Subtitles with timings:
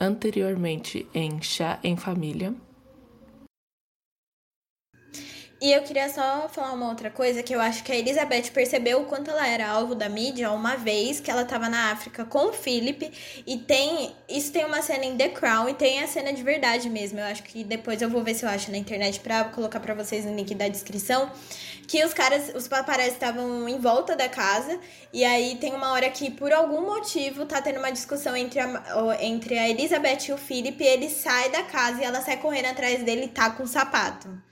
[0.00, 2.54] anteriormente em Chá em Família.
[5.60, 9.02] E eu queria só falar uma outra coisa, que eu acho que a Elizabeth percebeu
[9.02, 12.46] o quanto ela era alvo da mídia uma vez que ela tava na África com
[12.46, 13.12] o Philip.
[13.46, 14.16] E tem.
[14.26, 17.18] Isso tem uma cena em The Crown e tem a cena de verdade mesmo.
[17.20, 19.92] Eu acho que depois eu vou ver se eu acho na internet pra colocar pra
[19.92, 21.30] vocês no link da descrição.
[21.86, 24.80] Que os caras, os paparazzi estavam em volta da casa.
[25.12, 29.18] E aí tem uma hora que, por algum motivo, tá tendo uma discussão entre a,
[29.20, 30.82] entre a Elizabeth e o Philip.
[30.82, 33.68] E ele sai da casa e ela sai correndo atrás dele e tá com o
[33.68, 34.49] sapato.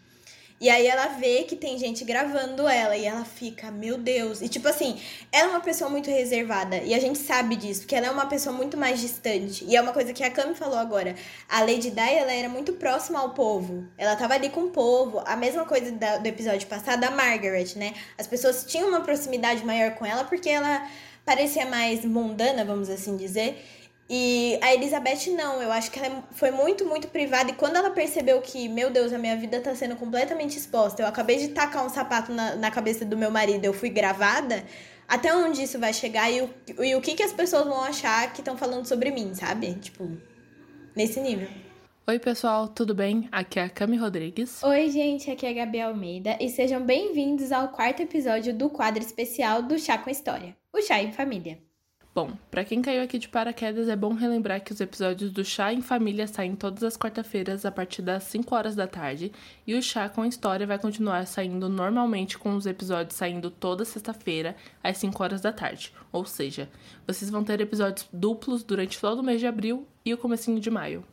[0.61, 4.43] E aí ela vê que tem gente gravando ela e ela fica, meu Deus.
[4.43, 5.01] E tipo assim,
[5.31, 8.27] ela é uma pessoa muito reservada e a gente sabe disso, que ela é uma
[8.27, 9.65] pessoa muito mais distante.
[9.65, 11.15] E é uma coisa que a Cami falou agora.
[11.49, 13.87] A Lady Di, ela era muito próxima ao povo.
[13.97, 15.23] Ela tava ali com o povo.
[15.27, 17.95] A mesma coisa da, do episódio passado da Margaret, né?
[18.19, 20.89] As pessoas tinham uma proximidade maior com ela porque ela
[21.25, 23.65] parecia mais mundana, vamos assim dizer.
[24.11, 27.51] E a Elizabeth não, eu acho que ela foi muito, muito privada.
[27.51, 31.07] E quando ela percebeu que, meu Deus, a minha vida tá sendo completamente exposta, eu
[31.07, 34.65] acabei de tacar um sapato na, na cabeça do meu marido, eu fui gravada,
[35.07, 36.51] até onde isso vai chegar e o,
[36.83, 39.75] e o que, que as pessoas vão achar que estão falando sobre mim, sabe?
[39.75, 40.11] Tipo,
[40.97, 41.49] nesse nível.
[42.07, 43.29] Oi, pessoal, tudo bem?
[43.31, 44.63] Aqui é a Cami Rodrigues.
[44.63, 49.03] Oi, gente, aqui é a Gabi Almeida e sejam bem-vindos ao quarto episódio do quadro
[49.03, 51.68] especial do Chá com História, o Chá em Família.
[52.15, 55.73] Bom, para quem caiu aqui de paraquedas, é bom relembrar que os episódios do Chá
[55.73, 59.31] em Família saem todas as quarta-feiras a partir das 5 horas da tarde,
[59.67, 64.57] e o Chá com História vai continuar saindo normalmente com os episódios saindo toda sexta-feira
[64.83, 65.95] às 5 horas da tarde.
[66.11, 66.69] Ou seja,
[67.07, 70.71] vocês vão ter episódios duplos durante todo o mês de abril e o comecinho de
[70.71, 71.05] maio.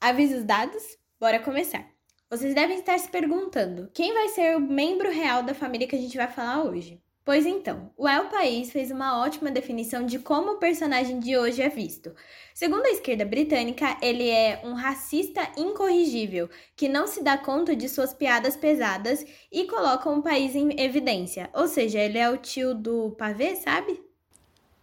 [0.00, 0.96] Avisos dados?
[1.20, 1.86] Bora começar.
[2.30, 6.00] Vocês devem estar se perguntando: quem vai ser o membro real da família que a
[6.00, 6.98] gente vai falar hoje?
[7.24, 11.62] Pois então, o El País fez uma ótima definição de como o personagem de hoje
[11.62, 12.12] é visto.
[12.52, 17.88] Segundo a esquerda britânica, ele é um racista incorrigível, que não se dá conta de
[17.88, 21.48] suas piadas pesadas e coloca o um país em evidência.
[21.54, 24.02] Ou seja, ele é o tio do pavê, sabe?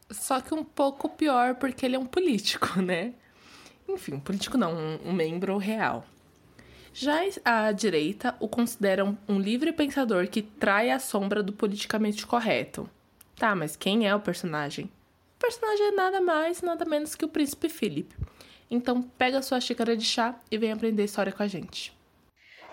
[0.10, 3.16] Só que um pouco pior porque ele é um político, né?
[3.86, 6.06] Enfim, um político não, um, um membro real.
[6.94, 12.90] Já a direita o considera um livre pensador que trai a sombra do politicamente correto.
[13.36, 14.86] Tá, mas quem é o personagem?
[14.86, 18.14] O personagem é nada mais, nada menos que o príncipe Philip.
[18.70, 21.98] Então pega sua xícara de chá e vem aprender história com a gente.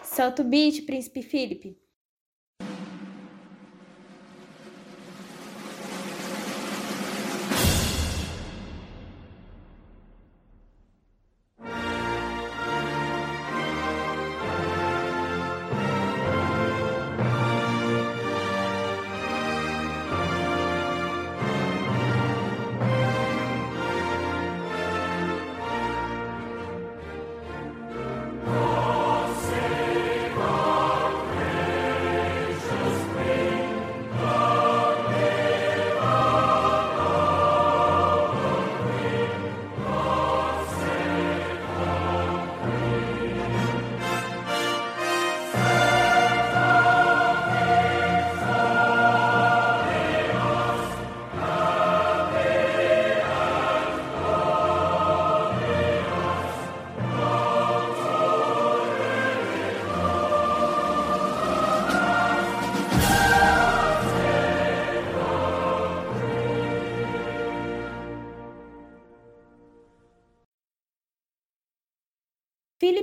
[0.02, 1.76] Solta o beat, príncipe Philip.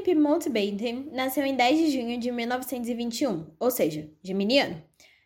[0.04, 4.84] Philip Mountbatten nasceu em 10 de junho de 1921, ou seja, geminiano,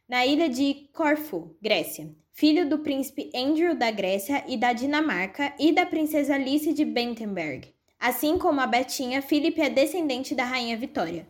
[0.08, 5.72] na ilha de Corfu, Grécia, filho do príncipe Andrew da Grécia e da Dinamarca e
[5.72, 7.74] da princesa Alice de Bentenberg.
[8.00, 11.28] Assim como a Betinha, Philip é descendente da rainha Vitória.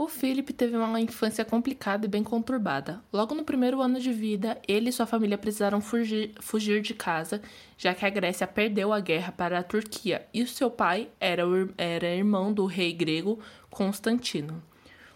[0.00, 3.04] O Philip teve uma infância complicada e bem conturbada.
[3.12, 7.42] Logo no primeiro ano de vida, ele e sua família precisaram fugir, fugir de casa,
[7.76, 11.42] já que a Grécia perdeu a guerra para a Turquia e seu pai era,
[11.76, 14.62] era irmão do rei grego Constantino.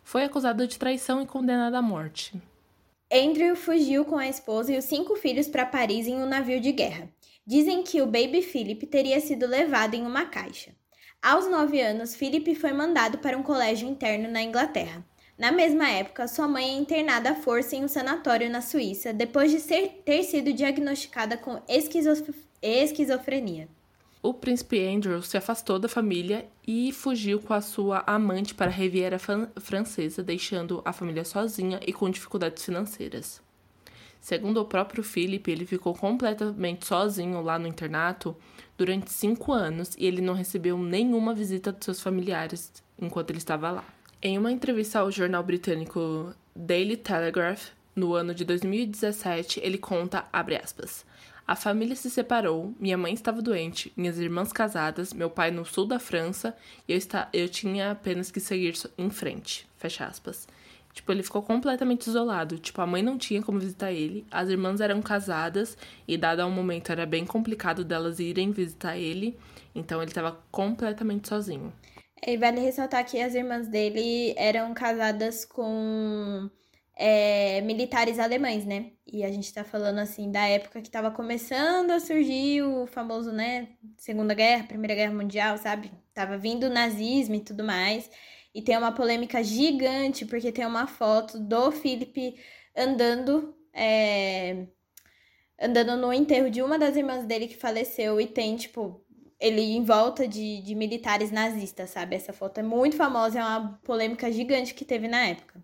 [0.03, 2.39] Foi acusado de traição e condenado à morte.
[3.11, 6.73] Andrew fugiu com a esposa e os cinco filhos para Paris em um navio de
[6.73, 7.09] guerra.
[7.47, 10.73] Dizem que o baby Philip teria sido levado em uma caixa.
[11.25, 15.03] Aos nove anos, Philip foi mandado para um colégio interno na Inglaterra.
[15.39, 19.51] Na mesma época, sua mãe é internada à força em um sanatório na Suíça depois
[19.51, 22.31] de ser, ter sido diagnosticada com esquizof
[22.61, 23.71] esquizofrenia.
[24.23, 28.75] O príncipe Andrew se afastou da família e fugiu com a sua amante para a
[28.75, 33.41] Riviera Francesa, deixando a família sozinha e com dificuldades financeiras.
[34.25, 38.35] Segundo o próprio Philip, ele ficou completamente sozinho lá no internato
[38.75, 43.71] durante cinco anos e ele não recebeu nenhuma visita dos seus familiares enquanto ele estava
[43.71, 43.85] lá.
[44.23, 50.57] Em uma entrevista ao jornal britânico Daily Telegraph, no ano de 2017, ele conta, abre
[50.57, 51.05] aspas,
[51.47, 55.85] a família se separou, minha mãe estava doente, minhas irmãs casadas, meu pai no sul
[55.85, 56.57] da França
[56.89, 59.69] e eu, está, eu tinha apenas que seguir em frente.
[59.77, 60.49] Fecha aspas.
[60.95, 62.57] Tipo, ele ficou completamente isolado.
[62.59, 65.77] Tipo, a mãe não tinha como visitar ele, as irmãs eram casadas
[66.07, 69.37] e, dado um momento, era bem complicado delas irem visitar ele,
[69.75, 71.73] então ele estava completamente sozinho.
[72.27, 76.49] E vale ressaltar que as irmãs dele eram casadas com
[76.97, 78.93] é, militares alemães, né?
[79.07, 83.33] E a gente tá falando assim da época que tava começando a surgir o famoso,
[83.33, 83.69] né?
[83.99, 85.91] Segunda Guerra, Primeira Guerra Mundial, sabe?
[86.15, 88.09] Tava vindo o nazismo e tudo mais.
[88.55, 92.37] E tem uma polêmica gigante, porque tem uma foto do Felipe
[92.77, 93.55] andando.
[93.73, 94.67] É,
[95.61, 99.05] andando no enterro de uma das irmãs dele que faleceu e tem, tipo,
[99.41, 102.17] ele em volta de, de militares nazistas, sabe?
[102.17, 105.63] Essa foto é muito famosa, é uma polêmica gigante que teve na época.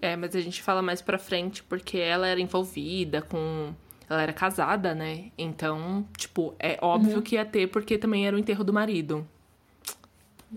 [0.00, 3.74] É, mas a gente fala mais pra frente porque ela era envolvida com.
[4.08, 5.32] Ela era casada, né?
[5.36, 7.22] Então, tipo, é óbvio uhum.
[7.22, 9.26] que ia ter, porque também era o enterro do marido.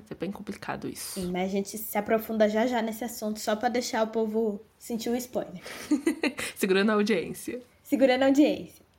[0.10, 1.20] É bem complicado isso.
[1.20, 4.62] Sim, mas a gente se aprofunda já já nesse assunto, só para deixar o povo
[4.78, 5.62] sentir o spoiler.
[6.56, 7.62] Segurando a audiência.
[7.84, 8.90] Segurando a audiência.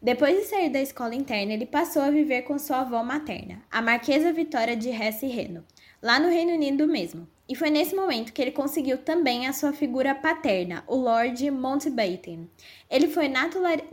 [0.00, 3.80] Depois de sair da escola interna, ele passou a viver com sua avó materna, a
[3.80, 5.64] Marquesa Vitória de Hesse Reno,
[6.02, 7.26] lá no Reino Unido mesmo.
[7.48, 12.50] E foi nesse momento que ele conseguiu também a sua figura paterna, o Lord Mountbatten.
[12.90, 13.32] Ele foi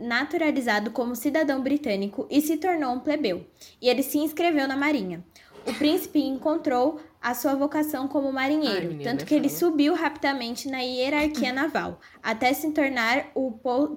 [0.00, 3.46] naturalizado como cidadão britânico e se tornou um plebeu,
[3.80, 5.24] e ele se inscreveu na marinha.
[5.66, 10.68] O príncipe encontrou a sua vocação como marinheiro, Ai, menina, tanto que ele subiu rapidamente
[10.68, 13.50] na hierarquia naval, até se tornar o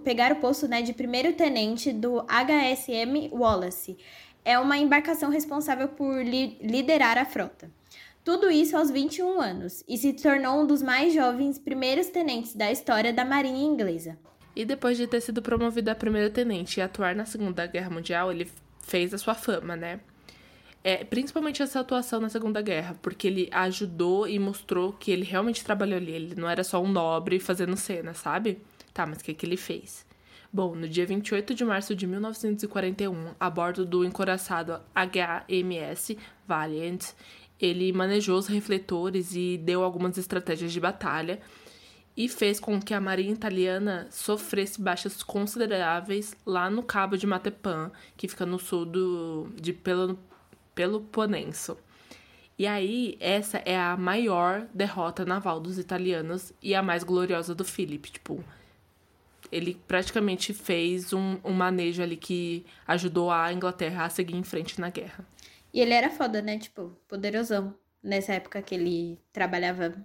[0.04, 3.98] pegar o posto né, de primeiro tenente do HSM Wallace.
[4.46, 7.70] É uma embarcação responsável por li liderar a frota.
[8.24, 12.72] Tudo isso aos 21 anos, e se tornou um dos mais jovens primeiros tenentes da
[12.72, 14.18] história da Marinha Inglesa.
[14.56, 18.32] E depois de ter sido promovido a primeiro tenente e atuar na Segunda Guerra Mundial,
[18.32, 18.50] ele
[18.82, 20.00] fez a sua fama, né?
[20.88, 25.62] É, principalmente essa atuação na Segunda Guerra, porque ele ajudou e mostrou que ele realmente
[25.62, 26.14] trabalhou ali.
[26.14, 28.62] Ele não era só um nobre fazendo cena, sabe?
[28.94, 30.06] Tá, mas o que, que ele fez?
[30.50, 36.18] Bom, no dia 28 de março de 1941, a bordo do encoraçado HMS
[36.48, 37.04] Valiant,
[37.60, 41.42] ele manejou os refletores e deu algumas estratégias de batalha
[42.16, 47.92] e fez com que a marinha italiana sofresse baixas consideráveis lá no Cabo de Matepan,
[48.16, 49.74] que fica no sul do, de
[50.78, 51.76] Peloponeso.
[52.60, 57.66] E aí, essa é a maior derrota naval dos italianos e a mais gloriosa do
[57.66, 58.12] Philip.
[58.12, 58.44] Tipo,
[59.52, 64.80] ele praticamente fez um, um manejo ali que ajudou a Inglaterra a seguir em frente
[64.80, 65.26] na guerra.
[65.74, 66.60] E ele era foda, né?
[66.60, 67.74] Tipo, poderosão.
[68.04, 69.96] Nessa época que ele trabalhava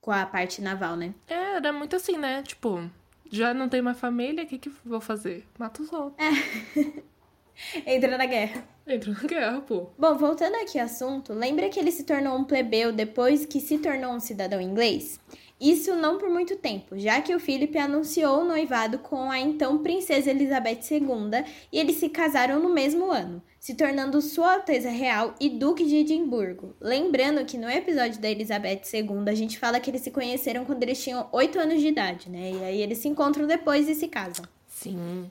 [0.00, 1.14] com a parte naval, né?
[1.28, 2.42] É, era muito assim, né?
[2.42, 2.90] Tipo,
[3.30, 5.46] já não tem uma família, o que que vou fazer?
[5.56, 6.18] Mato os outros.
[6.18, 7.02] É.
[7.86, 8.64] Entra na guerra.
[8.86, 9.88] Entra na guerra, pô.
[9.98, 13.78] Bom, voltando aqui ao assunto, lembra que ele se tornou um plebeu depois que se
[13.78, 15.18] tornou um cidadão inglês?
[15.58, 19.78] Isso não por muito tempo, já que o Philip anunciou o noivado com a então
[19.78, 25.34] princesa Elizabeth II e eles se casaram no mesmo ano, se tornando Sua Alteza Real
[25.40, 26.76] e Duque de Edimburgo.
[26.78, 30.82] Lembrando que no episódio da Elizabeth II a gente fala que eles se conheceram quando
[30.82, 32.52] eles tinham 8 anos de idade, né?
[32.52, 34.44] E aí eles se encontram depois e se casam.
[34.68, 35.30] Sim.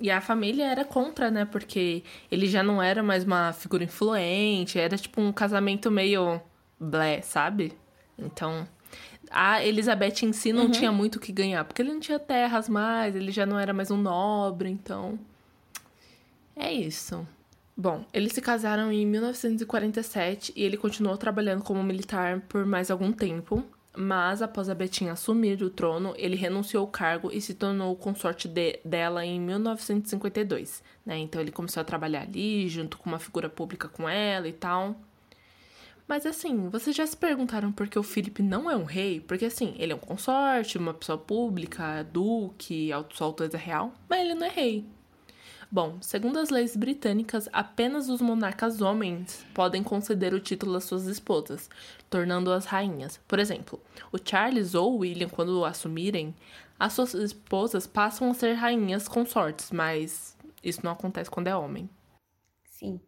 [0.00, 1.44] E a família era contra, né?
[1.44, 6.40] Porque ele já não era mais uma figura influente, era tipo um casamento meio
[6.78, 7.72] blé, sabe?
[8.18, 8.68] Então,
[9.30, 10.70] a Elizabeth em si não uhum.
[10.70, 13.72] tinha muito o que ganhar, porque ele não tinha terras mais, ele já não era
[13.72, 15.18] mais um nobre, então.
[16.54, 17.26] É isso.
[17.76, 23.10] Bom, eles se casaram em 1947 e ele continuou trabalhando como militar por mais algum
[23.10, 23.64] tempo,
[23.96, 28.48] mas após a Betinha assumir o trono, ele renunciou ao cargo e se tornou consorte
[28.48, 31.18] de, dela em 1952, né?
[31.18, 34.96] Então ele começou a trabalhar ali, junto com uma figura pública com ela e tal.
[36.06, 39.20] Mas assim, vocês já se perguntaram por que o Felipe não é um rei?
[39.20, 44.34] Porque assim, ele é um consorte, uma pessoa pública, duque, sua alteza real, mas ele
[44.34, 44.84] não é rei.
[45.74, 51.06] Bom, segundo as leis britânicas, apenas os monarcas homens podem conceder o título às suas
[51.06, 51.68] esposas,
[52.08, 53.18] tornando-as rainhas.
[53.26, 56.32] Por exemplo, o Charles ou o William, quando assumirem,
[56.78, 61.90] as suas esposas passam a ser rainhas consortes, mas isso não acontece quando é homem.
[62.68, 63.00] enfim.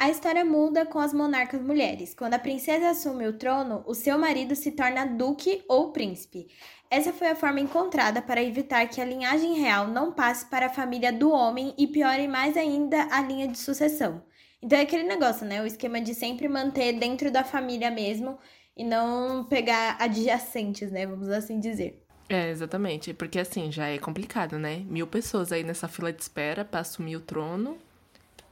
[0.00, 2.14] A história muda com as monarcas mulheres.
[2.14, 6.48] Quando a princesa assume o trono, o seu marido se torna duque ou príncipe.
[6.90, 10.70] Essa foi a forma encontrada para evitar que a linhagem real não passe para a
[10.70, 14.22] família do homem e piore mais ainda a linha de sucessão.
[14.62, 15.60] Então é aquele negócio, né?
[15.60, 18.38] O esquema de sempre manter dentro da família mesmo
[18.74, 21.06] e não pegar adjacentes, né?
[21.06, 22.02] Vamos assim dizer.
[22.26, 23.12] É, exatamente.
[23.12, 24.78] Porque assim, já é complicado, né?
[24.88, 27.76] Mil pessoas aí nessa fila de espera para assumir o trono.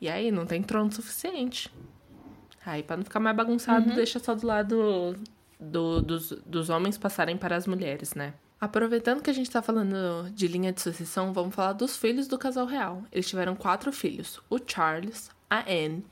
[0.00, 1.70] E aí, não tem trono suficiente.
[2.64, 3.96] Aí, para não ficar mais bagunçado, uhum.
[3.96, 5.16] deixa só do lado
[5.58, 8.34] do, dos, dos homens passarem para as mulheres, né?
[8.60, 12.36] Aproveitando que a gente tá falando de linha de sucessão, vamos falar dos filhos do
[12.36, 13.04] casal real.
[13.12, 16.04] Eles tiveram quatro filhos: o Charles, a Anne,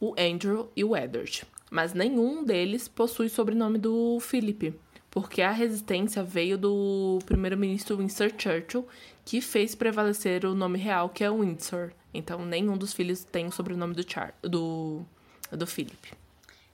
[0.00, 1.44] o Andrew e o Edward.
[1.70, 4.74] Mas nenhum deles possui sobrenome do Philip,
[5.10, 8.86] porque a resistência veio do primeiro-ministro Winston Churchill,
[9.24, 11.92] que fez prevalecer o nome real, que é Windsor.
[12.14, 15.02] Então, nenhum dos filhos tem o sobrenome do, Char do,
[15.50, 16.12] do Philip.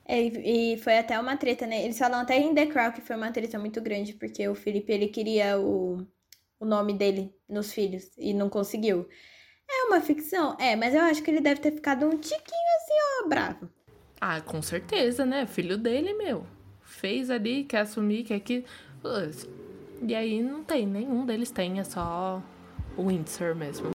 [0.04, 1.85] É, e foi até uma treta, né?
[1.85, 4.90] Eles falam até em The Crown que foi uma treta muito grande, porque o Felipe,
[4.90, 6.07] ele queria o,
[6.59, 9.07] o nome dele nos filhos e não conseguiu.
[9.71, 10.57] É uma ficção?
[10.59, 13.68] É, mas eu acho que ele deve ter ficado um tiquinho assim, ó, bravo.
[14.18, 15.47] Ah, com certeza, né?
[15.47, 16.47] Filho dele, meu.
[16.80, 18.64] Fez ali, quer assumir, quer que...
[20.00, 22.42] E aí não tem, nenhum deles tem, é só
[22.97, 23.90] o Windsor mesmo.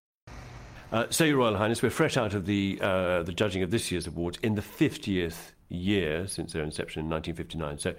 [0.92, 3.90] Uh, so, Your Royal Highness, we're fresh out of the, uh, the judging of this
[3.90, 7.78] year's awards in the 50th year since their inception in 1959.
[7.78, 7.94] So,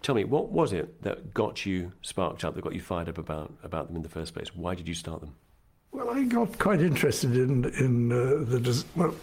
[0.00, 3.18] tell me, what was it that got you sparked up, that got you fired up
[3.18, 4.54] about, about them in the first place?
[4.54, 5.34] Why did you start them?
[5.90, 9.14] Well, I got quite interested in in uh, the well.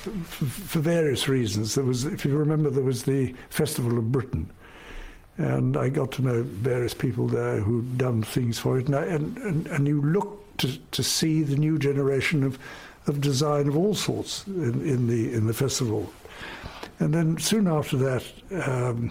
[0.00, 4.50] For various reasons, there was, if you remember, there was the Festival of Britain,
[5.38, 9.04] and I got to know various people there who'd done things for it, and, I,
[9.04, 12.58] and, and, and you look to, to see the new generation of,
[13.06, 16.12] of design of all sorts in, in the in the festival.
[17.00, 18.24] And then soon after that,
[18.66, 19.10] um,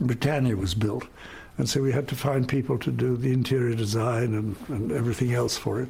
[0.00, 1.06] Britannia was built,
[1.58, 5.34] and so we had to find people to do the interior design and, and everything
[5.34, 5.88] else for it.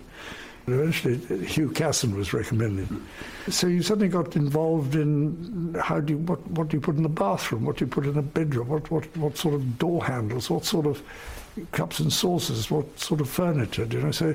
[0.66, 2.88] And eventually, Hugh Casson was recommended.
[3.48, 7.02] So you suddenly got involved in how do you, what, what do you put in
[7.02, 10.04] the bathroom, what do you put in the bedroom, what, what, what sort of door
[10.04, 11.02] handles, what sort of
[11.72, 14.12] cups and saucers, what sort of furniture, you know.
[14.12, 14.34] So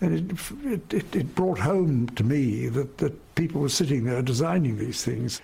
[0.00, 0.30] and
[0.64, 5.02] it, it, it brought home to me that, that people were sitting there designing these
[5.04, 5.40] things.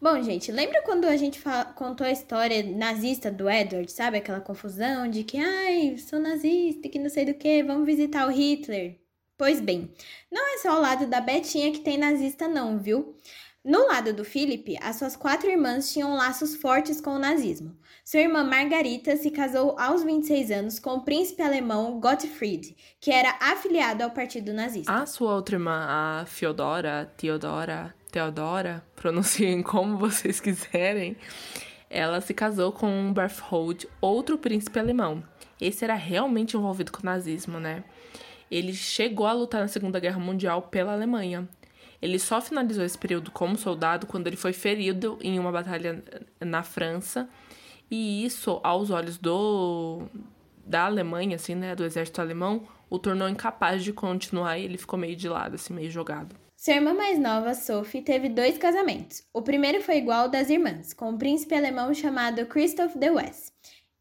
[0.00, 1.40] Bom, gente, lembra quando a gente
[1.74, 4.18] contou a história nazista do Edward, sabe?
[4.18, 8.30] Aquela confusão de que, ai, sou nazista, que não sei do que, vamos visitar o
[8.30, 8.98] Hitler.
[9.38, 9.90] Pois bem,
[10.30, 13.16] não é só o lado da Betinha que tem nazista, não, viu?
[13.64, 17.76] No lado do Philip, as suas quatro irmãs tinham laços fortes com o nazismo.
[18.08, 23.36] Sua irmã Margarita se casou aos 26 anos com o príncipe alemão Gottfried, que era
[23.40, 24.92] afiliado ao partido nazista.
[24.92, 31.16] A sua outra irmã, a Feodora, Teodora, Teodora, pronunciem como vocês quiserem,
[31.90, 35.20] ela se casou com Berthold, outro príncipe alemão.
[35.60, 37.82] Esse era realmente envolvido com o nazismo, né?
[38.48, 41.48] Ele chegou a lutar na Segunda Guerra Mundial pela Alemanha.
[42.00, 46.04] Ele só finalizou esse período como soldado quando ele foi ferido em uma batalha
[46.40, 47.28] na França
[47.90, 50.02] e isso, aos olhos do
[50.64, 54.98] da Alemanha, assim, né, do exército alemão, o tornou incapaz de continuar e ele ficou
[54.98, 56.34] meio de lado, assim, meio jogado.
[56.56, 59.22] Sua irmã mais nova, Sophie, teve dois casamentos.
[59.32, 63.52] O primeiro foi igual ao das irmãs, com um príncipe alemão chamado Christoph de West.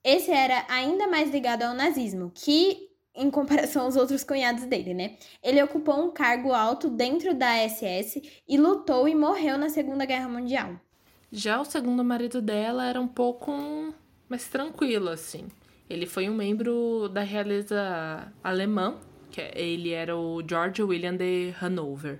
[0.03, 5.17] Esse era ainda mais ligado ao nazismo, que, em comparação aos outros cunhados dele, né?
[5.43, 10.29] Ele ocupou um cargo alto dentro da SS e lutou e morreu na Segunda Guerra
[10.29, 10.79] Mundial.
[11.31, 13.93] Já o segundo marido dela era um pouco
[14.29, 15.47] mais tranquilo, assim.
[15.89, 18.95] Ele foi um membro da realeza alemã,
[19.29, 22.19] que é, ele era o George William de Hanover.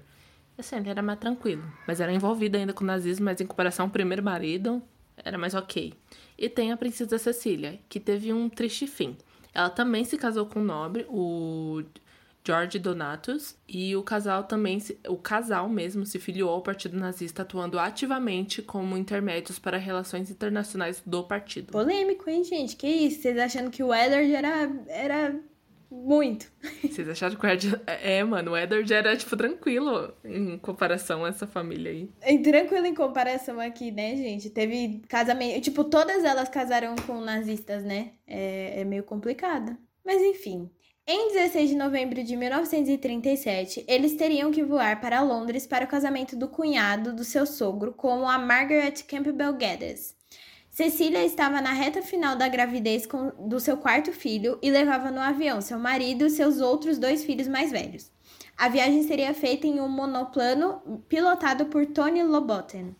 [0.57, 3.85] Assim, ele era mais tranquilo, mas era envolvido ainda com o nazismo, mas em comparação
[3.85, 4.81] ao primeiro marido,
[5.17, 5.93] era mais ok.
[6.37, 9.17] E tem a princesa Cecília, que teve um triste fim.
[9.53, 11.83] Ela também se casou com um nobre, o
[12.45, 17.79] George Donatus, e o casal também, o casal mesmo se filiou ao Partido Nazista, atuando
[17.79, 21.71] ativamente como intermédios para relações internacionais do partido.
[21.71, 22.75] Polêmico, hein, gente?
[22.75, 23.21] Que isso?
[23.21, 25.35] Vocês achando que o Edward era, era
[25.89, 26.51] muito.
[26.83, 27.81] Vocês acharam que o Edward...
[27.87, 32.09] É, mano, o Edward era, tipo, tranquilo em comparação a essa família aí.
[32.21, 34.51] É tranquilo em comparação aqui, né, gente?
[34.51, 35.61] Teve casamento...
[35.61, 38.11] Tipo, todas elas casaram com nazistas, né?
[38.27, 39.75] É, é meio complicado.
[40.05, 40.69] Mas, enfim...
[41.07, 46.35] Em 16 de novembro de 1937, eles teriam que voar para Londres para o casamento
[46.35, 50.15] do cunhado do seu sogro com a Margaret Campbell Geddes.
[50.67, 55.19] Cecília estava na reta final da gravidez com, do seu quarto filho e levava no
[55.19, 58.11] avião seu marido e seus outros dois filhos mais velhos.
[58.57, 62.95] A viagem seria feita em um monoplano pilotado por Tony Lobotten.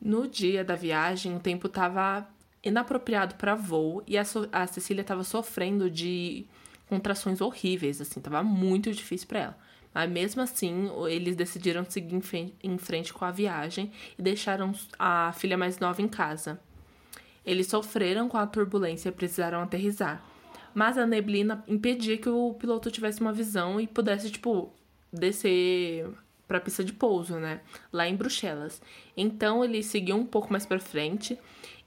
[0.00, 2.28] No dia da viagem, o tempo estava
[2.62, 6.46] inapropriado para voo e a, so a Cecília estava sofrendo de
[6.90, 9.58] contrações horríveis, assim, tava muito difícil para ela.
[9.94, 12.20] Mas mesmo assim, eles decidiram seguir
[12.62, 16.60] em frente, com a viagem e deixaram a filha mais nova em casa.
[17.44, 20.22] Eles sofreram com a turbulência e precisaram aterrizar.
[20.74, 24.72] Mas a neblina impedia que o piloto tivesse uma visão e pudesse, tipo,
[25.12, 26.06] descer
[26.46, 27.60] para a pista de pouso, né?
[27.92, 28.82] Lá em Bruxelas.
[29.16, 31.38] Então ele seguiu um pouco mais para frente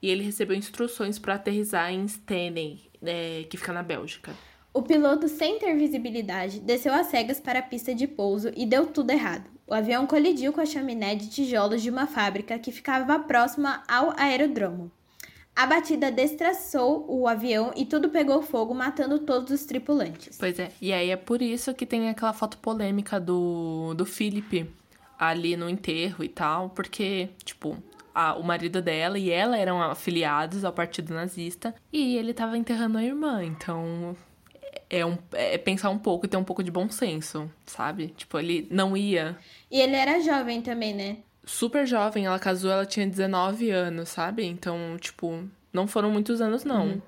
[0.02, 4.34] e ele recebeu instruções para aterrizar em Stenay, é, que fica na Bélgica.
[4.74, 8.88] O piloto, sem ter visibilidade, desceu às cegas para a pista de pouso e deu
[8.88, 9.48] tudo errado.
[9.68, 14.12] O avião colidiu com a chaminé de tijolos de uma fábrica que ficava próxima ao
[14.18, 14.92] aerodromo.
[15.56, 20.38] A batida destraçou o avião e tudo pegou fogo, matando todos os tripulantes.
[20.40, 24.68] Pois é, e aí é por isso que tem aquela foto polêmica do, do Philip
[25.20, 27.78] ali no enterro e tal, porque, tipo,
[28.16, 32.98] a, o marido dela e ela eram afiliados ao partido nazista e ele tava enterrando
[32.98, 34.16] a irmã, então
[34.94, 38.14] é, um, é pensar um pouco e ter um pouco de bom senso, sabe?
[38.16, 39.36] Tipo, ele não ia.
[39.72, 41.18] E ele era jovem também, né?
[41.44, 44.46] Super jovem, ela casou, ela tinha 19 anos, sabe?
[44.46, 47.02] Então, tipo, não foram muitos anos, não, uhum.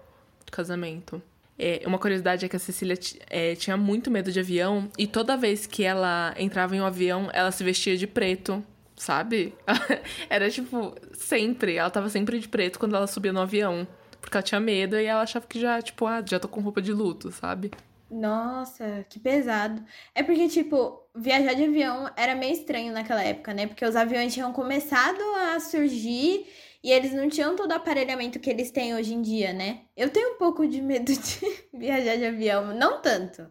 [0.43, 1.21] de casamento.
[1.57, 2.97] É, uma curiosidade é que a Cecília
[3.29, 7.29] é, tinha muito medo de avião e toda vez que ela entrava em um avião,
[7.31, 8.61] ela se vestia de preto,
[8.97, 9.53] sabe?
[10.27, 11.75] Era tipo, sempre.
[11.75, 13.87] Ela tava sempre de preto quando ela subia no avião.
[14.25, 16.81] Porque ela tinha medo e ela achava que já, tipo, ah, já tô com roupa
[16.81, 17.69] de luto, sabe?
[18.09, 19.83] Nossa, que pesado.
[20.15, 23.67] É porque, tipo, viajar de avião era meio estranho naquela época, né?
[23.67, 26.47] Porque os aviões tinham começado a surgir
[26.83, 29.81] e eles não tinham todo o aparelhamento que eles têm hoje em dia, né?
[29.95, 33.45] Eu tenho um pouco de medo de viajar de avião, não tanto.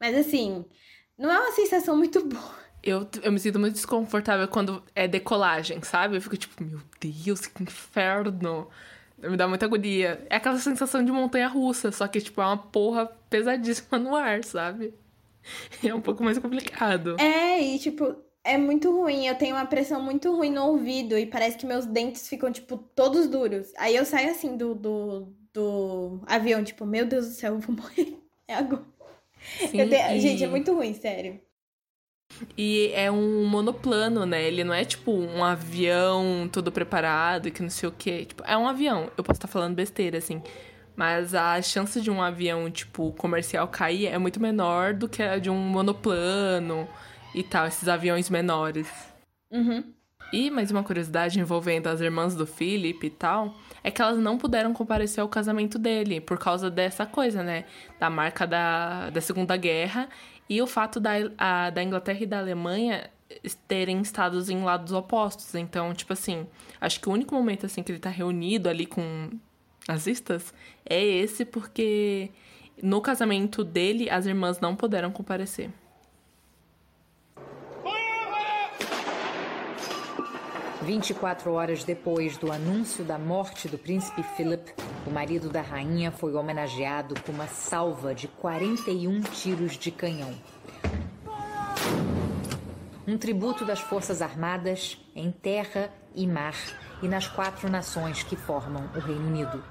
[0.00, 0.64] Mas assim,
[1.18, 2.54] não é uma sensação muito boa.
[2.84, 6.16] Eu, eu me sinto muito desconfortável quando é decolagem, sabe?
[6.16, 8.70] Eu fico tipo, meu Deus, que inferno.
[9.22, 10.26] Me dá muita agonia.
[10.30, 14.44] É aquela sensação de montanha russa, só que, tipo, é uma porra pesadíssima no ar,
[14.44, 14.94] sabe?
[15.82, 17.16] É um pouco mais complicado.
[17.18, 19.26] É, e, tipo, é muito ruim.
[19.26, 22.76] Eu tenho uma pressão muito ruim no ouvido e parece que meus dentes ficam, tipo,
[22.76, 23.72] todos duros.
[23.78, 27.74] Aí eu saio assim do, do, do avião, tipo, meu Deus do céu, eu vou
[27.76, 28.18] morrer.
[28.46, 28.84] É agora.
[29.58, 30.16] Sim, tenho...
[30.16, 30.20] e...
[30.20, 31.40] Gente, é muito ruim, sério.
[32.56, 34.42] E é um monoplano, né?
[34.42, 38.24] Ele não é tipo um avião todo preparado e que não sei o quê.
[38.24, 39.10] Tipo, é um avião.
[39.16, 40.42] Eu posso estar falando besteira, assim.
[40.96, 45.38] Mas a chance de um avião, tipo, comercial cair é muito menor do que a
[45.38, 46.88] de um monoplano
[47.34, 48.88] e tal, esses aviões menores.
[49.50, 49.84] Uhum.
[50.32, 54.38] E mais uma curiosidade envolvendo as irmãs do Philip e tal, é que elas não
[54.38, 57.64] puderam comparecer ao casamento dele por causa dessa coisa, né?
[57.98, 60.08] Da marca da, da Segunda Guerra
[60.50, 63.08] e o fato da, a, da Inglaterra e da Alemanha
[63.68, 65.54] terem estados em lados opostos.
[65.54, 66.44] Então, tipo assim,
[66.80, 69.30] acho que o único momento assim que ele tá reunido ali com
[69.88, 70.52] nazistas
[70.84, 72.30] é esse porque
[72.82, 75.70] no casamento dele as irmãs não puderam comparecer.
[80.82, 84.72] 24 horas depois do anúncio da morte do príncipe Philip,
[85.06, 90.34] o marido da rainha foi homenageado com uma salva de 41 tiros de canhão.
[93.06, 96.54] Um tributo das Forças Armadas em terra e mar
[97.02, 99.62] e nas quatro nações que formam o Reino Unido.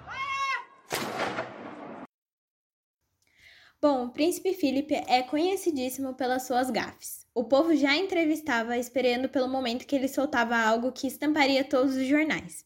[3.81, 7.25] Bom, o príncipe Philip é conhecidíssimo pelas suas gafes.
[7.33, 12.05] O povo já entrevistava esperando pelo momento que ele soltava algo que estamparia todos os
[12.05, 12.65] jornais.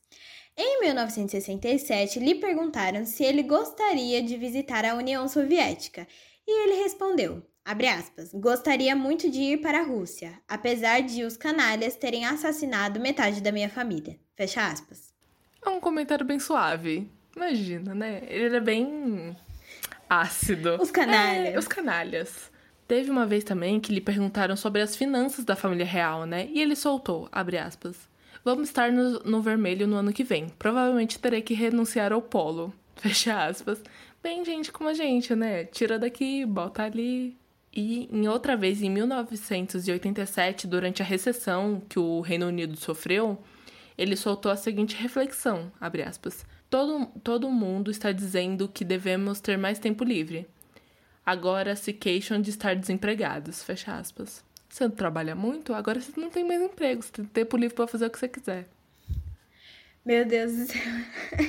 [0.57, 6.07] Em 1967, lhe perguntaram se ele gostaria de visitar a União Soviética,
[6.47, 11.95] e ele respondeu: aspas, gostaria muito de ir para a Rússia, apesar de os canalhas
[11.95, 14.19] terem assassinado metade da minha família.
[14.35, 15.13] Fecha aspas.
[15.63, 17.07] É um comentário bem suave.
[17.35, 18.23] Imagina, né?
[18.27, 19.35] Ele era bem
[20.21, 20.77] ácido.
[20.81, 21.55] Os canalhas.
[21.55, 22.51] É, os canalhas.
[22.87, 26.47] Teve uma vez também que lhe perguntaram sobre as finanças da família real, né?
[26.51, 27.97] E ele soltou, abre aspas.
[28.43, 30.49] Vamos estar no, no vermelho no ano que vem.
[30.59, 32.73] Provavelmente terei que renunciar ao polo.
[32.97, 33.81] Fecha aspas.
[34.21, 35.63] Bem, gente como a gente, né?
[35.65, 37.37] Tira daqui, bota ali.
[37.75, 43.41] E em outra vez, em 1987, durante a recessão que o Reino Unido sofreu,
[43.97, 46.45] ele soltou a seguinte reflexão, abre aspas.
[46.73, 50.47] Todo, todo mundo está dizendo que devemos ter mais tempo livre.
[51.23, 53.61] Agora se queixam de estar desempregados.
[53.61, 54.43] Fecha aspas.
[54.67, 55.71] Você trabalha muito?
[55.71, 57.03] Agora você não tem mais emprego.
[57.03, 58.67] Você tem tempo livre para fazer o que você quiser.
[60.03, 60.81] Meu Deus do céu.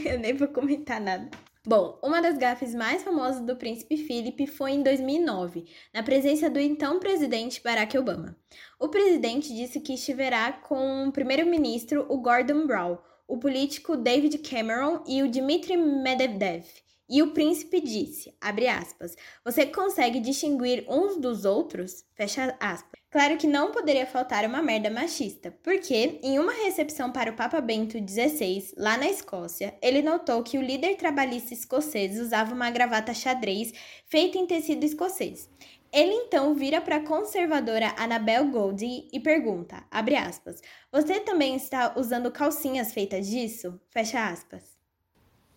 [0.13, 1.31] Eu nem vou comentar nada.
[1.67, 6.61] Bom, uma das gafes mais famosas do príncipe Philip foi em 2009, na presença do
[6.61, 8.37] então presidente Barack Obama.
[8.79, 15.03] O presidente disse que estiverá com o primeiro-ministro, o Gordon Brown, o político David Cameron
[15.07, 16.65] e o Dmitry Medvedev.
[17.09, 22.03] E o príncipe disse, abre aspas, você consegue distinguir uns dos outros?
[22.15, 22.99] Fecha aspas.
[23.11, 27.61] Claro que não poderia faltar uma merda machista, porque, em uma recepção para o Papa
[27.61, 33.15] Bento XVI, lá na Escócia, ele notou que o líder trabalhista escocês usava uma gravata
[33.15, 33.73] xadrez
[34.07, 35.49] feita em tecido escocês.
[35.95, 41.97] Ele então vira para a conservadora Annabel Goldie e pergunta, abre aspas, você também está
[41.97, 43.81] usando calcinhas feitas disso?
[43.91, 44.77] Fecha aspas.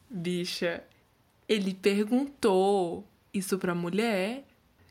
[0.07, 0.83] Bicha,
[1.49, 4.43] ele perguntou isso pra mulher.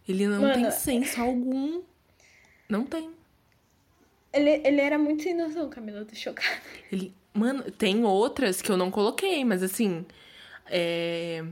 [0.09, 1.81] Ele não Mano, tem senso algum.
[2.69, 3.13] Não tem.
[4.33, 6.61] Ele, ele era muito sem noção, Camila, eu tô chocada.
[6.91, 7.15] Ele.
[7.33, 10.05] Mano, tem outras que eu não coloquei, mas assim.
[10.69, 11.45] É...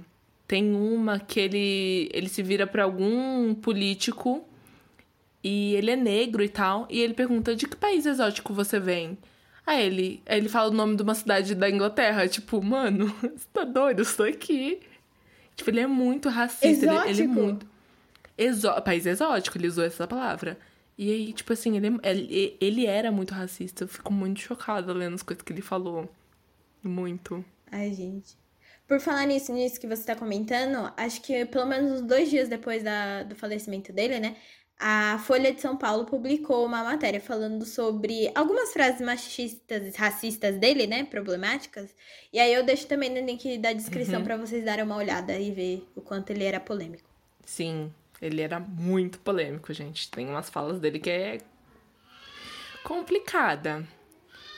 [0.46, 4.46] Tem uma que ele, ele se vira pra algum político
[5.42, 6.86] e ele é negro e tal.
[6.90, 9.18] E ele pergunta: de que país exótico você vem?
[9.66, 12.28] Aí ele, aí ele fala o nome de uma cidade da Inglaterra.
[12.28, 14.00] Tipo, mano, você tá doido?
[14.00, 14.80] Eu estou aqui.
[15.56, 16.66] Tipo, ele é muito racista.
[16.66, 17.32] Ele, ele é Exótico?
[17.34, 17.66] muito.
[18.36, 18.80] Exó...
[18.80, 20.58] País exótico, ele usou essa palavra.
[20.96, 23.84] E aí, tipo assim, ele, ele, ele era muito racista.
[23.84, 26.10] Eu fico muito chocada lendo as coisas que ele falou.
[26.82, 27.44] Muito.
[27.70, 28.36] Ai, gente.
[28.86, 32.48] Por falar nisso, nisso que você tá comentando, acho que pelo menos uns dois dias
[32.48, 34.36] depois da, do falecimento dele, né?
[34.78, 40.58] A Folha de São Paulo publicou uma matéria falando sobre algumas frases machistas e racistas
[40.58, 41.04] dele, né?
[41.04, 41.94] Problemáticas.
[42.32, 45.50] E aí eu deixo também no link da descrição pra vocês darem uma olhada e
[45.52, 47.08] ver o quanto ele era polêmico.
[47.46, 50.10] Sim, ele era muito polêmico, gente.
[50.10, 51.38] Tem umas falas dele que é
[52.82, 53.86] complicada.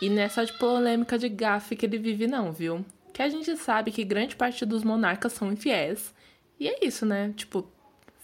[0.01, 2.85] E não é só de polêmica de gafe que ele vive, não, viu?
[3.17, 6.15] Que a gente sabe que grande parte dos monarcas são infiéis.
[6.61, 7.33] E é isso, né?
[7.35, 7.67] Tipo,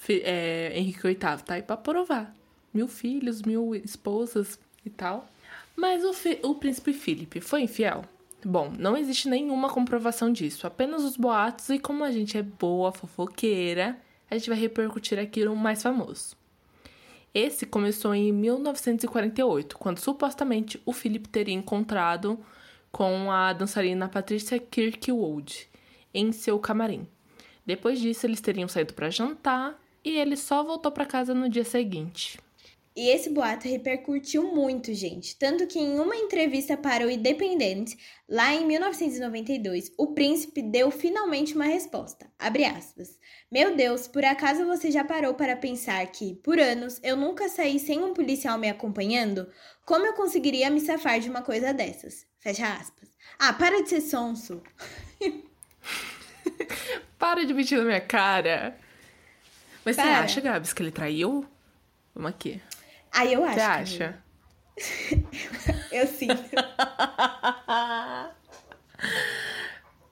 [0.06, 2.36] é, Henrique VIII tá aí pra provar.
[2.74, 5.26] Mil filhos, mil esposas e tal.
[5.74, 6.12] Mas o,
[6.46, 8.04] o príncipe Felipe foi infiel?
[8.44, 12.92] Bom, não existe nenhuma comprovação disso, apenas os boatos e como a gente é boa
[12.92, 13.96] fofoqueira,
[14.30, 16.36] a gente vai repercutir aqui o mais famoso.
[17.32, 22.38] Esse começou em 1948, quando supostamente o Philip teria encontrado
[22.92, 25.68] com a dançarina Patricia Kirkwood
[26.12, 27.08] em seu camarim.
[27.64, 31.64] Depois disso, eles teriam saído para jantar e ele só voltou para casa no dia
[31.64, 32.38] seguinte.
[32.94, 35.34] E esse boato repercutiu muito, gente.
[35.38, 37.94] Tanto que em uma entrevista para o Independent,
[38.28, 42.30] lá em 1992, o príncipe deu finalmente uma resposta.
[42.38, 43.18] Abre aspas.
[43.50, 47.78] Meu Deus, por acaso você já parou para pensar que, por anos, eu nunca saí
[47.78, 49.48] sem um policial me acompanhando?
[49.86, 52.30] Como eu conseguiria me safar de uma coisa dessas?
[52.42, 53.08] Fecha aspas.
[53.38, 54.62] Ah, para de ser sonso.
[57.18, 58.76] Para de mentir na minha cara!
[59.84, 60.20] Mas você Para.
[60.20, 61.46] acha, Gabs, que ele traiu?
[62.14, 62.60] Vamos aqui.
[63.12, 63.54] Aí eu acho.
[63.54, 64.22] Você acha?
[65.90, 66.34] Eu sinto.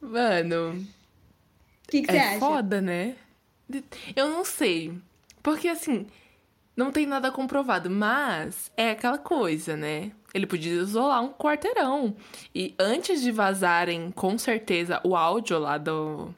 [0.01, 0.87] Mano, O
[1.91, 2.39] que, que você é acha?
[2.39, 3.17] foda, né?
[4.17, 4.97] Eu não sei.
[5.43, 6.07] Porque assim,
[6.77, 10.13] não tem nada comprovado, mas é aquela coisa, né?
[10.33, 12.15] Ele podia isolar um quarteirão.
[12.55, 16.35] E antes de vazarem, com certeza, o áudio lá do.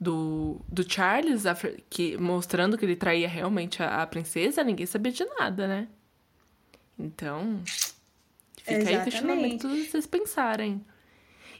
[0.00, 1.44] Do, do Charles,
[1.88, 5.86] que, mostrando que ele traía realmente a, a princesa, ninguém sabia de nada, né?
[6.98, 7.62] Então,
[8.56, 9.04] fica aí o Exatamente.
[9.04, 10.84] questionamento pra vocês pensarem.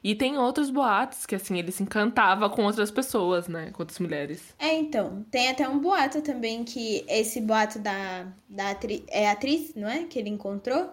[0.05, 3.71] E tem outros boatos que, assim, ele se encantava com outras pessoas, né?
[3.71, 4.53] Com outras mulheres.
[4.59, 8.77] É, então, tem até um boato também que esse boato da, da
[9.09, 10.05] é atriz, não é?
[10.05, 10.91] Que ele encontrou.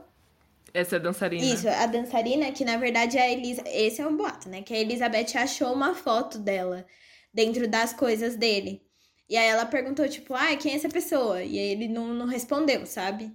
[0.74, 1.44] Essa é dançarina.
[1.44, 3.64] Isso, a dançarina, que na verdade é a Elisa.
[3.66, 4.62] Esse é um boato, né?
[4.62, 6.86] Que a Elizabeth achou uma foto dela
[7.34, 8.82] dentro das coisas dele.
[9.30, 11.44] E aí ela perguntou, tipo, ai, quem é essa pessoa?
[11.44, 13.32] E aí ele não, não respondeu, sabe?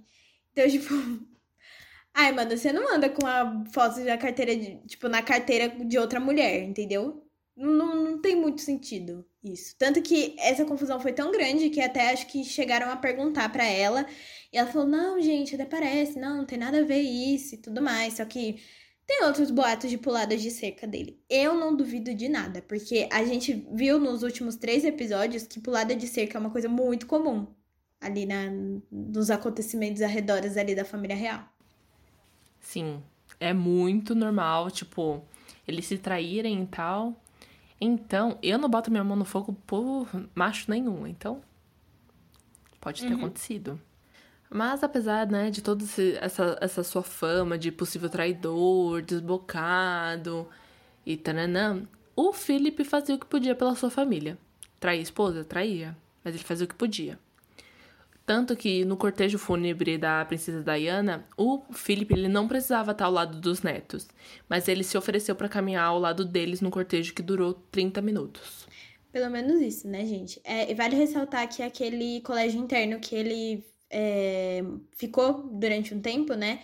[0.51, 0.93] Então, tipo.
[2.13, 5.97] Ai, mano, você não anda com a foto da carteira, de, tipo, na carteira de
[5.97, 7.25] outra mulher, entendeu?
[7.55, 9.75] Não, não, tem muito sentido isso.
[9.77, 13.65] Tanto que essa confusão foi tão grande que até acho que chegaram a perguntar pra
[13.65, 14.05] ela.
[14.55, 17.57] E ela falou: não, gente, até parece, não, não tem nada a ver isso e
[17.57, 18.13] tudo mais.
[18.13, 18.57] Só que
[19.05, 21.19] tem outros boatos de puladas de cerca dele.
[21.29, 25.93] Eu não duvido de nada, porque a gente viu nos últimos três episódios que pulada
[25.93, 27.47] de cerca é uma coisa muito comum
[27.99, 28.45] ali na,
[28.89, 31.43] nos acontecimentos arredores ali da família real.
[32.61, 33.03] Sim,
[33.41, 35.21] é muito normal, tipo,
[35.67, 37.21] eles se traírem e tal.
[37.79, 41.41] Então, eu não boto minha mão no fogo por macho nenhum, então
[42.79, 43.81] pode ter acontecido.
[44.49, 45.83] Mas apesar, né, de toda
[46.21, 50.47] essa, essa sua fama de possível traidor, desbocado
[51.05, 54.37] e tananã, O Philip fazia o que podia pela sua família.
[54.79, 55.43] Traía a esposa?
[55.43, 55.97] Traía.
[56.23, 57.19] Mas ele fazia o que podia.
[58.25, 63.11] Tanto que no cortejo fúnebre da princesa Diana, o Philip ele não precisava estar ao
[63.11, 64.07] lado dos netos,
[64.49, 68.67] mas ele se ofereceu para caminhar ao lado deles no cortejo que durou 30 minutos.
[69.11, 70.41] Pelo menos isso, né, gente?
[70.43, 73.63] É, vale ressaltar que aquele colégio interno que ele
[73.97, 76.59] é, ficou durante um tempo, né?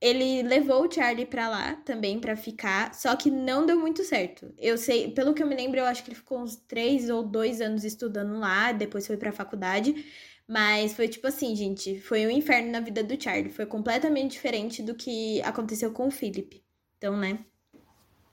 [0.00, 4.54] Ele levou o Charlie pra lá também para ficar, só que não deu muito certo.
[4.56, 7.24] Eu sei, pelo que eu me lembro, eu acho que ele ficou uns três ou
[7.24, 10.06] dois anos estudando lá, depois foi pra faculdade.
[10.46, 13.52] Mas foi tipo assim, gente, foi um inferno na vida do Charlie.
[13.52, 16.62] Foi completamente diferente do que aconteceu com o Philip.
[16.98, 17.40] Então, né?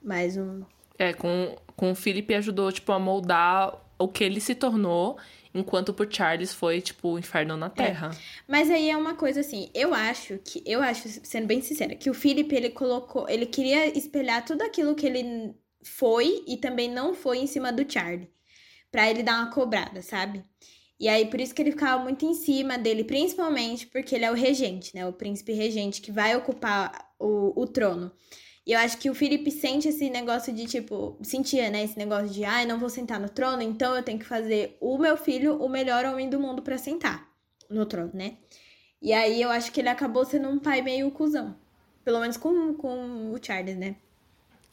[0.01, 0.63] Mais um.
[0.97, 5.17] É, com, com o Philip ajudou, tipo, a moldar o que ele se tornou,
[5.57, 8.11] enquanto por Charles foi, tipo, o inferno na Terra.
[8.13, 8.17] É.
[8.47, 12.09] Mas aí é uma coisa assim, eu acho que, eu acho, sendo bem sincera, que
[12.09, 17.13] o Philip, ele colocou, ele queria espelhar tudo aquilo que ele foi e também não
[17.13, 18.29] foi em cima do Charlie.
[18.91, 20.43] Pra ele dar uma cobrada, sabe?
[20.99, 24.31] E aí, por isso que ele ficava muito em cima dele, principalmente porque ele é
[24.31, 25.05] o regente, né?
[25.05, 28.11] O príncipe regente que vai ocupar o, o trono.
[28.67, 31.85] E eu acho que o Felipe sente esse negócio de, tipo, sentia, né?
[31.85, 34.75] Esse negócio de, ah, eu não vou sentar no trono, então eu tenho que fazer
[34.81, 37.25] o meu filho o melhor homem do mundo para sentar
[37.69, 38.33] no trono, né?
[39.01, 41.55] E aí eu acho que ele acabou sendo um pai meio cuzão.
[42.03, 43.95] Pelo menos com, com o Charles, né?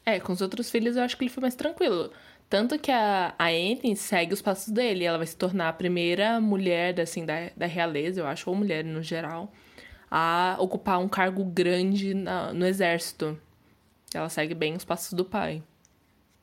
[0.04, 2.10] É, com os outros filhos eu acho que ele foi mais tranquilo.
[2.50, 5.04] Tanto que a, a Anne segue os passos dele.
[5.04, 8.84] Ela vai se tornar a primeira mulher, assim, da, da realeza, eu acho, ou mulher
[8.84, 9.52] no geral,
[10.10, 13.38] a ocupar um cargo grande na, no exército.
[14.16, 15.62] Ela segue bem os passos do pai.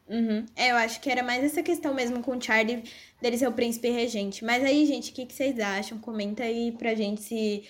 [0.07, 0.45] Uhum.
[0.55, 2.83] É, eu acho que era mais essa questão mesmo com o Charlie
[3.21, 4.43] dele ser o príncipe regente.
[4.43, 5.97] Mas aí, gente, o que, que vocês acham?
[5.97, 7.63] Comenta aí pra gente se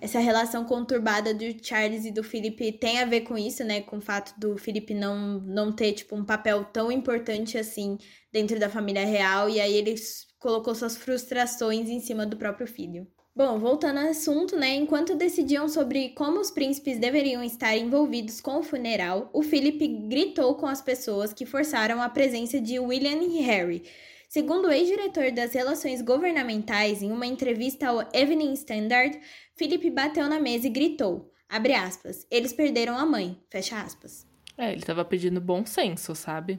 [0.00, 3.80] essa relação conturbada do Charles e do Felipe tem a ver com isso, né?
[3.82, 7.96] Com o fato do Felipe não, não ter, tipo, um papel tão importante assim
[8.32, 9.48] dentro da família real.
[9.48, 9.94] E aí ele
[10.38, 13.06] colocou suas frustrações em cima do próprio filho.
[13.36, 14.74] Bom, voltando ao assunto, né?
[14.76, 20.54] Enquanto decidiam sobre como os príncipes deveriam estar envolvidos com o funeral, o Philip gritou
[20.54, 23.82] com as pessoas que forçaram a presença de William e Harry.
[24.26, 29.20] Segundo o ex-diretor das relações governamentais, em uma entrevista ao Evening Standard,
[29.54, 34.26] Philip bateu na mesa e gritou, abre aspas, eles perderam a mãe, fecha aspas.
[34.56, 36.58] É, ele tava pedindo bom senso, sabe?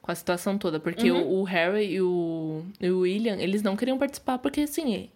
[0.00, 0.80] Com a situação toda.
[0.80, 1.22] Porque uhum.
[1.22, 5.10] o, o, Harry e o, e o William, eles não queriam participar porque, assim,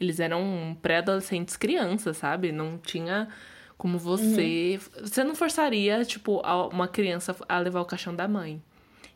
[0.00, 2.50] eles eram pré-adolescentes crianças, sabe?
[2.50, 3.28] Não tinha
[3.76, 4.80] como você...
[4.96, 5.06] Uhum.
[5.06, 6.40] Você não forçaria, tipo,
[6.72, 8.62] uma criança a levar o caixão da mãe.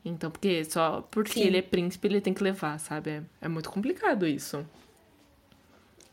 [0.04, 1.44] Então, porque só porque Sim.
[1.44, 3.10] ele é príncipe, ele tem que levar, sabe?
[3.10, 4.58] É, é muito complicado isso.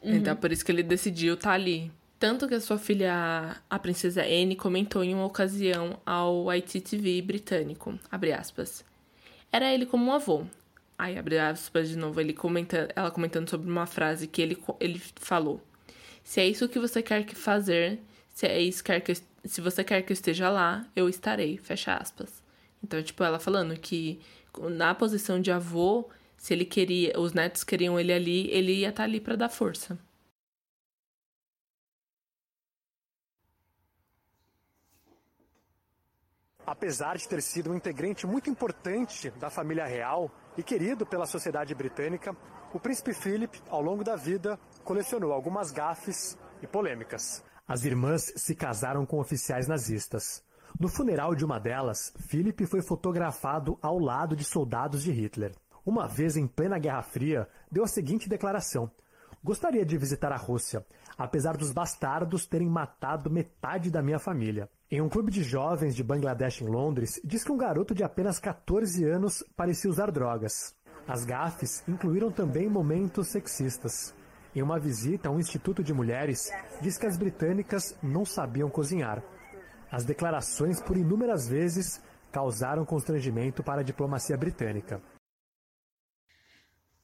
[0.01, 0.15] Uhum.
[0.15, 1.91] Então, por isso que ele decidiu estar tá ali.
[2.17, 7.99] Tanto que a sua filha, a princesa Anne, comentou em uma ocasião ao ITTV britânico,
[8.11, 8.85] abre aspas.
[9.51, 10.45] Era ele como um avô.
[11.01, 14.99] Aí, abre aspas de novo, ele comenta, ela comentando sobre uma frase que ele, ele
[15.15, 15.59] falou.
[16.23, 18.91] Se é isso que você quer que fazer, se é isso que,
[19.43, 22.43] se você quer que eu esteja lá, eu estarei, fecha aspas.
[22.83, 24.21] Então, tipo, ela falando que
[24.69, 29.01] na posição de avô, se ele queria, os netos queriam ele ali, ele ia estar
[29.01, 29.97] tá ali para dar força.
[36.63, 41.73] Apesar de ter sido um integrante muito importante da família real e querido pela sociedade
[41.73, 42.35] britânica,
[42.73, 47.43] o príncipe Philip, ao longo da vida, colecionou algumas gafes e polêmicas.
[47.67, 50.43] As irmãs se casaram com oficiais nazistas.
[50.79, 55.53] No funeral de uma delas, Philip foi fotografado ao lado de soldados de Hitler.
[55.85, 58.89] Uma vez em plena Guerra Fria, deu a seguinte declaração:
[59.43, 60.85] Gostaria de visitar a Rússia,
[61.17, 64.69] apesar dos bastardos terem matado metade da minha família.
[64.89, 68.37] Em um clube de jovens de Bangladesh em Londres, diz que um garoto de apenas
[68.37, 70.75] 14 anos parecia usar drogas.
[71.07, 74.13] As gafes incluíram também momentos sexistas.
[74.53, 79.23] Em uma visita a um instituto de mulheres, diz que as britânicas não sabiam cozinhar.
[79.91, 81.99] As declarações, por inúmeras vezes,
[82.31, 85.01] causaram constrangimento para a diplomacia britânica.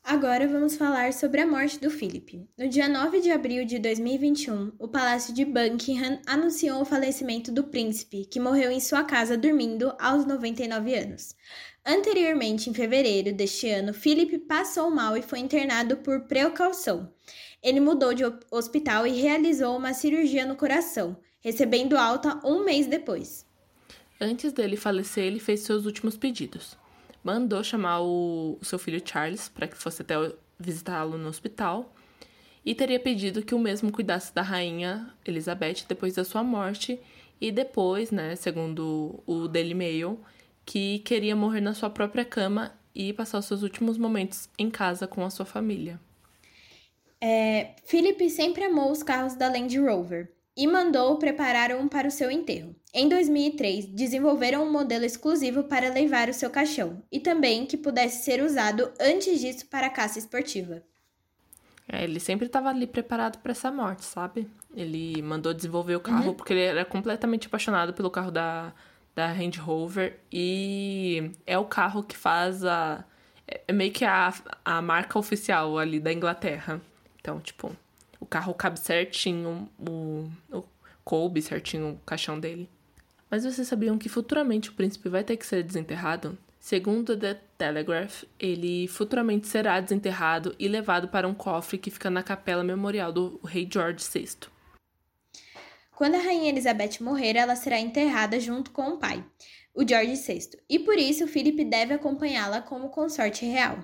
[0.10, 2.48] Agora vamos falar sobre a morte do Philip.
[2.58, 7.66] No dia 9 de abril de 2021, o Palácio de Buckingham anunciou o falecimento do
[7.66, 11.36] príncipe, que morreu em sua casa dormindo aos 99 anos.
[11.86, 17.12] Anteriormente, em fevereiro deste ano, Philip passou mal e foi internado por precaução.
[17.62, 23.46] Ele mudou de hospital e realizou uma cirurgia no coração, recebendo alta um mês depois.
[24.22, 26.78] Antes dele falecer, ele fez seus últimos pedidos
[27.24, 30.16] mandou chamar o, o seu filho Charles para que fosse até
[30.60, 31.94] visitá-lo no hospital
[32.66, 37.00] e teria pedido que o mesmo cuidasse da rainha Elizabeth depois da sua morte
[37.40, 40.20] e depois, né, segundo o Daily Mail,
[40.66, 45.08] que queria morrer na sua própria cama e passar os seus últimos momentos em casa
[45.08, 46.00] com a sua família.
[47.22, 52.12] É, Philip sempre amou os carros da Land Rover e mandou preparar um para o
[52.12, 52.76] seu enterro.
[52.92, 58.26] Em 2003, desenvolveram um modelo exclusivo para levar o seu caixão e também que pudesse
[58.26, 60.82] ser usado antes disso para caça esportiva.
[61.88, 64.48] É, ele sempre estava ali preparado para essa morte, sabe?
[64.76, 66.34] Ele mandou desenvolver o carro uhum.
[66.34, 68.74] porque ele era completamente apaixonado pelo carro da,
[69.16, 73.06] da Range Rover e é o carro que faz a.
[73.66, 74.34] É meio que a,
[74.66, 76.82] a marca oficial ali da Inglaterra.
[77.22, 77.72] Então, tipo,
[78.20, 80.64] o carro cabe certinho, o, o
[81.04, 82.70] coube certinho o caixão dele.
[83.30, 86.38] Mas vocês sabiam que futuramente o príncipe vai ter que ser desenterrado?
[86.60, 92.24] Segundo The Telegraph, ele futuramente será desenterrado e levado para um cofre que fica na
[92.24, 94.50] capela memorial do rei George VI.
[95.96, 99.24] Quando a rainha Elizabeth morrer, ela será enterrada junto com o pai,
[99.74, 103.80] o George VI, e por isso Philip deve acompanhá-la como consorte real.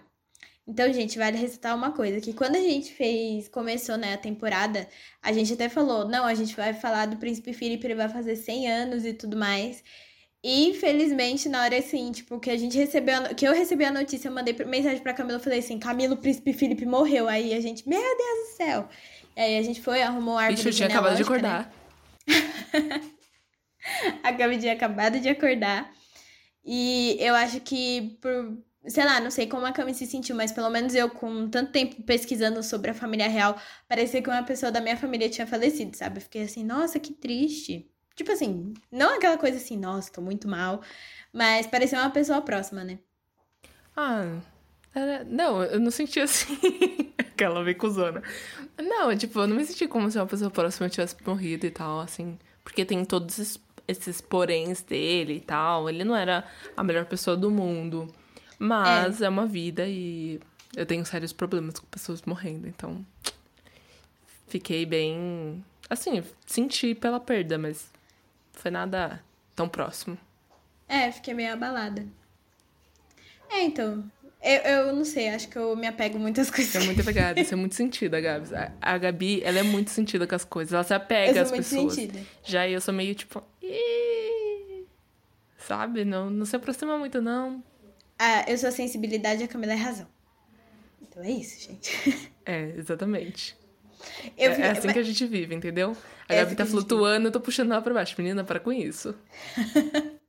[0.65, 4.87] Então, gente, vale ressaltar uma coisa, que quando a gente fez, começou, né, a temporada,
[5.21, 8.37] a gente até falou, não, a gente vai falar do Príncipe Felipe, ele vai fazer
[8.37, 9.83] 100 anos e tudo mais.
[10.41, 14.27] E, infelizmente, na hora assim, tipo, que a gente recebeu, que eu recebi a notícia,
[14.27, 17.29] eu mandei mensagem pra Camila, eu falei assim, Camila, o Príncipe Felipe morreu.
[17.29, 18.89] Aí a gente, meu Deus do céu.
[19.37, 21.73] E aí a gente foi, arrumou a árvore Bicho, eu tinha acabado de acordar.
[22.27, 23.01] Né?
[24.23, 25.91] a Cami tinha acabado de acordar.
[26.65, 30.51] E eu acho que por sei lá, não sei como a Cami se sentiu, mas
[30.51, 34.71] pelo menos eu, com tanto tempo pesquisando sobre a família real, parecia que uma pessoa
[34.71, 36.19] da minha família tinha falecido, sabe?
[36.19, 37.89] Fiquei assim, nossa, que triste.
[38.15, 40.81] Tipo assim, não aquela coisa assim, nossa, tô muito mal,
[41.31, 42.99] mas parecia uma pessoa próxima, né?
[43.95, 44.39] Ah,
[44.93, 45.23] era...
[45.23, 46.57] não, eu não senti assim.
[47.33, 48.21] aquela becuzona.
[48.77, 51.99] Não, tipo, eu não me senti como se uma pessoa próxima tivesse morrido e tal,
[51.99, 52.37] assim.
[52.63, 55.89] Porque tem todos esses, esses poréns dele e tal.
[55.89, 56.45] Ele não era
[56.77, 58.07] a melhor pessoa do mundo.
[58.59, 59.25] Mas é.
[59.25, 60.39] é uma vida e
[60.75, 63.05] eu tenho sérios problemas com pessoas morrendo, então
[64.47, 65.63] fiquei bem.
[65.89, 67.91] Assim, senti pela perda, mas
[68.53, 69.23] foi nada
[69.55, 70.17] tão próximo.
[70.87, 72.05] É, fiquei meio abalada.
[73.49, 74.03] É, então.
[74.41, 76.71] Eu, eu não sei, acho que eu me apego muitas coisas.
[76.73, 78.53] Você é muito apegada, você é muito sentida, Gabi.
[78.53, 81.71] A, a Gabi, ela é muito sentida com as coisas, ela se apega às pessoas.
[81.71, 82.19] muito Sentida.
[82.43, 83.41] Já eu sou meio tipo.
[85.59, 86.03] Sabe?
[86.03, 87.63] Não, não se aproxima muito, não.
[88.17, 90.07] Ah, eu sou a sensibilidade e a Camila é a razão.
[91.01, 91.91] Então é isso, gente.
[92.45, 93.55] É, exatamente.
[94.37, 94.93] Eu é, é assim mas...
[94.93, 95.95] que a gente vive, entendeu?
[96.27, 98.15] A é Gabi assim tá flutuando, eu tô puxando ela pra baixo.
[98.17, 99.15] Menina, para com isso.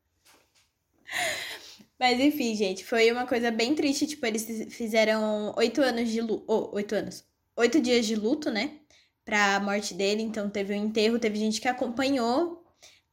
[1.99, 4.07] Mas enfim, gente, foi uma coisa bem triste.
[4.07, 6.45] Tipo, eles fizeram oito anos de luto.
[6.47, 7.25] Oh, oito anos.
[7.57, 8.79] Oito dias de luto, né?
[9.25, 10.23] Pra morte dele.
[10.23, 12.64] Então teve o um enterro, teve gente que acompanhou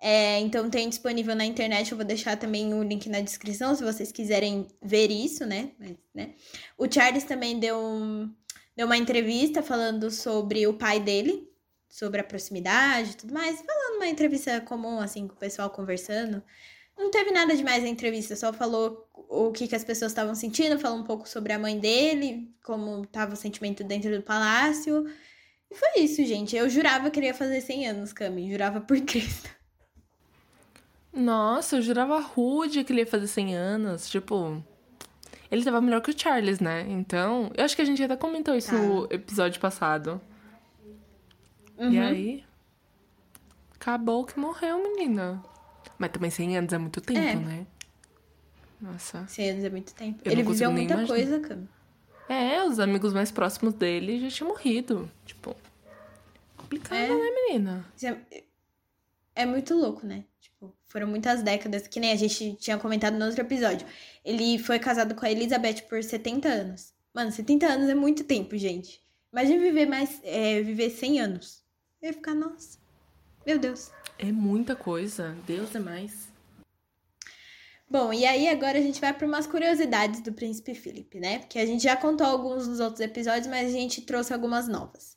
[0.03, 3.83] é, então tem disponível na internet, eu vou deixar também o link na descrição se
[3.83, 5.73] vocês quiserem ver isso, né?
[5.77, 6.33] Mas, né?
[6.75, 8.33] O Charles também deu, um,
[8.75, 11.47] deu uma entrevista falando sobre o pai dele,
[11.87, 16.41] sobre a proximidade e tudo mais, falando uma entrevista comum, assim, com o pessoal conversando.
[16.97, 20.79] Não teve nada demais na entrevista, só falou o que, que as pessoas estavam sentindo,
[20.79, 25.05] falou um pouco sobre a mãe dele, como estava o sentimento dentro do palácio.
[25.69, 26.55] E foi isso, gente.
[26.55, 29.60] Eu jurava que ele ia fazer 100 anos, Cami, jurava por Cristo.
[31.13, 34.09] Nossa, eu jurava rude que ele ia fazer 100 anos.
[34.09, 34.63] Tipo,
[35.49, 36.85] ele tava melhor que o Charles, né?
[36.89, 38.77] Então, eu acho que a gente até comentou isso tá.
[38.77, 40.21] no episódio passado.
[41.77, 41.91] Uhum.
[41.91, 42.43] E aí,
[43.75, 45.43] acabou que morreu, menina.
[45.97, 47.35] Mas também 100 anos é muito tempo, é.
[47.35, 47.67] né?
[48.79, 49.25] Nossa.
[49.27, 50.21] 100 anos é muito tempo.
[50.23, 51.15] Eu ele viveu muita imaginar.
[51.15, 51.63] coisa, cara.
[52.29, 55.11] É, os amigos mais próximos dele já tinham morrido.
[55.25, 55.55] Tipo,
[56.55, 57.07] complicado, é.
[57.09, 57.85] né, menina?
[58.01, 58.43] É,
[59.35, 60.23] é muito louco, né?
[60.91, 63.87] Foram muitas décadas, que nem a gente tinha comentado no outro episódio.
[64.25, 66.93] Ele foi casado com a Elizabeth por 70 anos.
[67.13, 69.01] Mano, 70 anos é muito tempo, gente.
[69.31, 70.19] Imagina viver mais.
[70.21, 71.63] É, viver 100 anos.
[72.01, 72.77] Eu ia ficar, nossa.
[73.45, 73.89] Meu Deus.
[74.19, 75.33] É muita coisa.
[75.47, 76.27] Deus é mais.
[77.89, 81.39] Bom, e aí agora a gente vai para umas curiosidades do Príncipe Philip, né?
[81.39, 85.10] Porque a gente já contou alguns nos outros episódios, mas a gente trouxe algumas novas.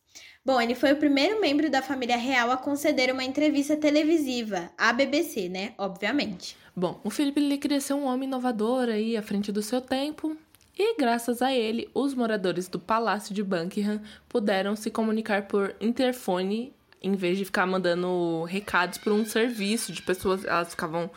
[0.46, 4.92] Bom, ele foi o primeiro membro da família real a conceder uma entrevista televisiva à
[4.92, 5.72] BBC, né?
[5.78, 6.54] Obviamente.
[6.76, 10.37] Bom, o Felipe ele ser um homem inovador aí à frente do seu tempo.
[10.76, 16.74] E graças a ele, os moradores do Palácio de Buckingham puderam se comunicar por interfone
[17.03, 20.45] em vez de ficar mandando recados por um serviço de pessoas.
[20.45, 21.11] Elas ficavam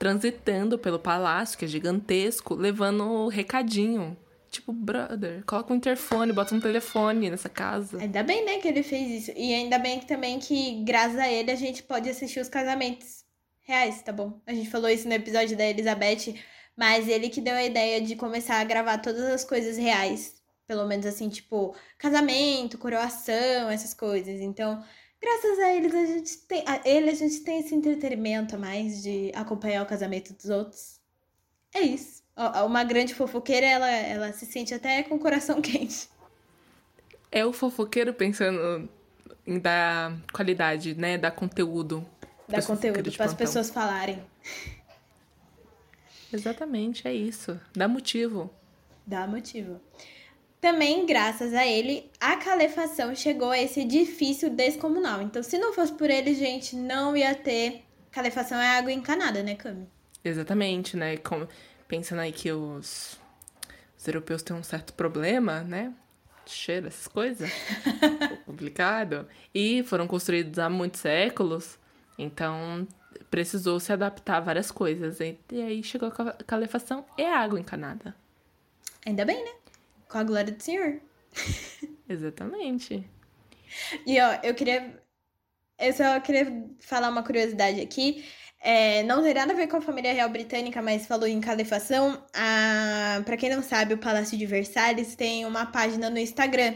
[0.00, 4.16] transitando pelo palácio, que é gigantesco, levando recadinho
[4.54, 7.98] Tipo, brother, coloca um interfone, bota um telefone nessa casa.
[7.98, 9.32] Ainda bem, né, que ele fez isso.
[9.36, 13.24] E ainda bem que também que, graças a ele, a gente pode assistir os casamentos
[13.62, 14.40] reais, tá bom?
[14.46, 16.40] A gente falou isso no episódio da Elizabeth,
[16.76, 20.36] mas ele que deu a ideia de começar a gravar todas as coisas reais.
[20.68, 24.40] Pelo menos assim, tipo, casamento, coroação, essas coisas.
[24.40, 24.80] Então,
[25.20, 26.62] graças a eles, a gente tem.
[26.64, 31.00] A ele a gente tem esse entretenimento a mais de acompanhar o casamento dos outros.
[31.74, 32.23] É isso.
[32.36, 36.08] Uma grande fofoqueira, ela, ela se sente até com o coração quente.
[37.30, 38.88] É o fofoqueiro pensando
[39.46, 41.18] em dar qualidade, né?
[41.18, 42.06] Dar conteúdo.
[42.48, 44.22] Dar conteúdo para as pessoas falarem.
[46.32, 47.58] Exatamente, é isso.
[47.72, 48.50] Dá motivo.
[49.06, 49.80] Dá motivo.
[50.60, 55.20] Também, graças a ele, a calefação chegou a esse edifício descomunal.
[55.20, 59.56] Então, se não fosse por ele, gente, não ia ter calefação é água encanada, né,
[59.56, 59.86] Cami?
[60.24, 61.16] Exatamente, né?
[61.18, 61.46] Como,
[61.96, 63.20] pensando aí que os,
[63.96, 65.94] os europeus têm um certo problema, né?
[66.44, 67.48] Cheiro, essas coisas.
[68.44, 69.28] complicado.
[69.54, 71.78] E foram construídos há muitos séculos.
[72.18, 72.86] Então,
[73.30, 75.20] precisou se adaptar a várias coisas.
[75.20, 78.14] E, e aí chegou a calefação e a água encanada.
[79.06, 79.52] Ainda bem, né?
[80.08, 81.00] Com a glória do Senhor.
[82.08, 83.08] Exatamente.
[84.04, 85.00] E ó, eu queria.
[85.78, 88.24] Eu só queria falar uma curiosidade aqui.
[88.66, 92.24] É, não tem nada a ver com a família real britânica, mas falou em calefação.
[92.32, 96.72] Ah, para quem não sabe, o Palácio de Versalhes tem uma página no Instagram.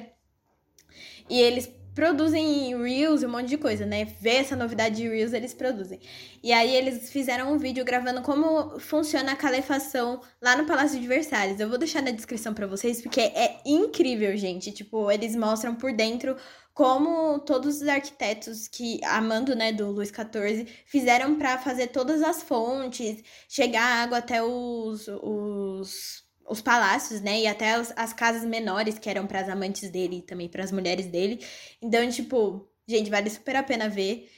[1.31, 4.05] E eles produzem Reels e um monte de coisa, né?
[4.21, 5.99] Ver essa novidade de Reels, eles produzem.
[6.43, 11.07] E aí eles fizeram um vídeo gravando como funciona a calefação lá no Palácio de
[11.07, 11.59] Versalhes.
[11.59, 14.71] Eu vou deixar na descrição para vocês, porque é incrível, gente.
[14.73, 16.37] Tipo, eles mostram por dentro
[16.79, 22.41] como todos os arquitetos que, amando, né, do Luís XIV, fizeram para fazer todas as
[22.41, 27.41] fontes, chegar a água até os, os os palácios, né?
[27.41, 30.63] E até as, as casas menores que eram para as amantes dele e também para
[30.63, 31.45] as mulheres dele.
[31.83, 34.31] Então, tipo, gente, vale super a pena ver.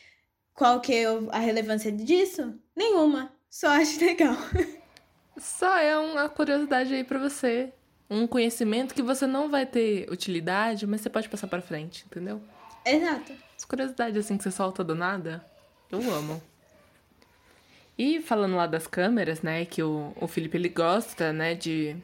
[0.55, 2.59] Qual que é a relevância disso?
[2.75, 3.33] Nenhuma.
[3.51, 4.35] Só acho legal.
[5.39, 7.73] Só é uma curiosidade aí para você.
[8.11, 12.43] Um conhecimento que você não vai ter utilidade, mas você pode passar para frente, entendeu?
[12.85, 13.33] Exato.
[13.57, 15.45] As curiosidades assim que você solta do nada,
[15.91, 16.43] eu amo.
[17.97, 21.95] E falando lá das câmeras, né, que o, o Felipe ele gosta, né, de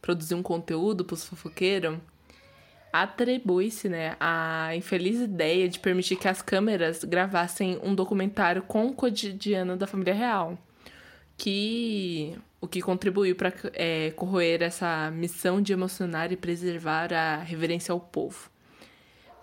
[0.00, 1.98] produzir um conteúdo pros fofoqueiros,
[2.92, 8.94] atribui-se, né, a infeliz ideia de permitir que as câmeras gravassem um documentário com o
[8.94, 10.58] cotidiano da família real,
[11.36, 17.92] que o que contribuiu para é, corroer essa missão de emocionar e preservar a reverência
[17.92, 18.48] ao povo.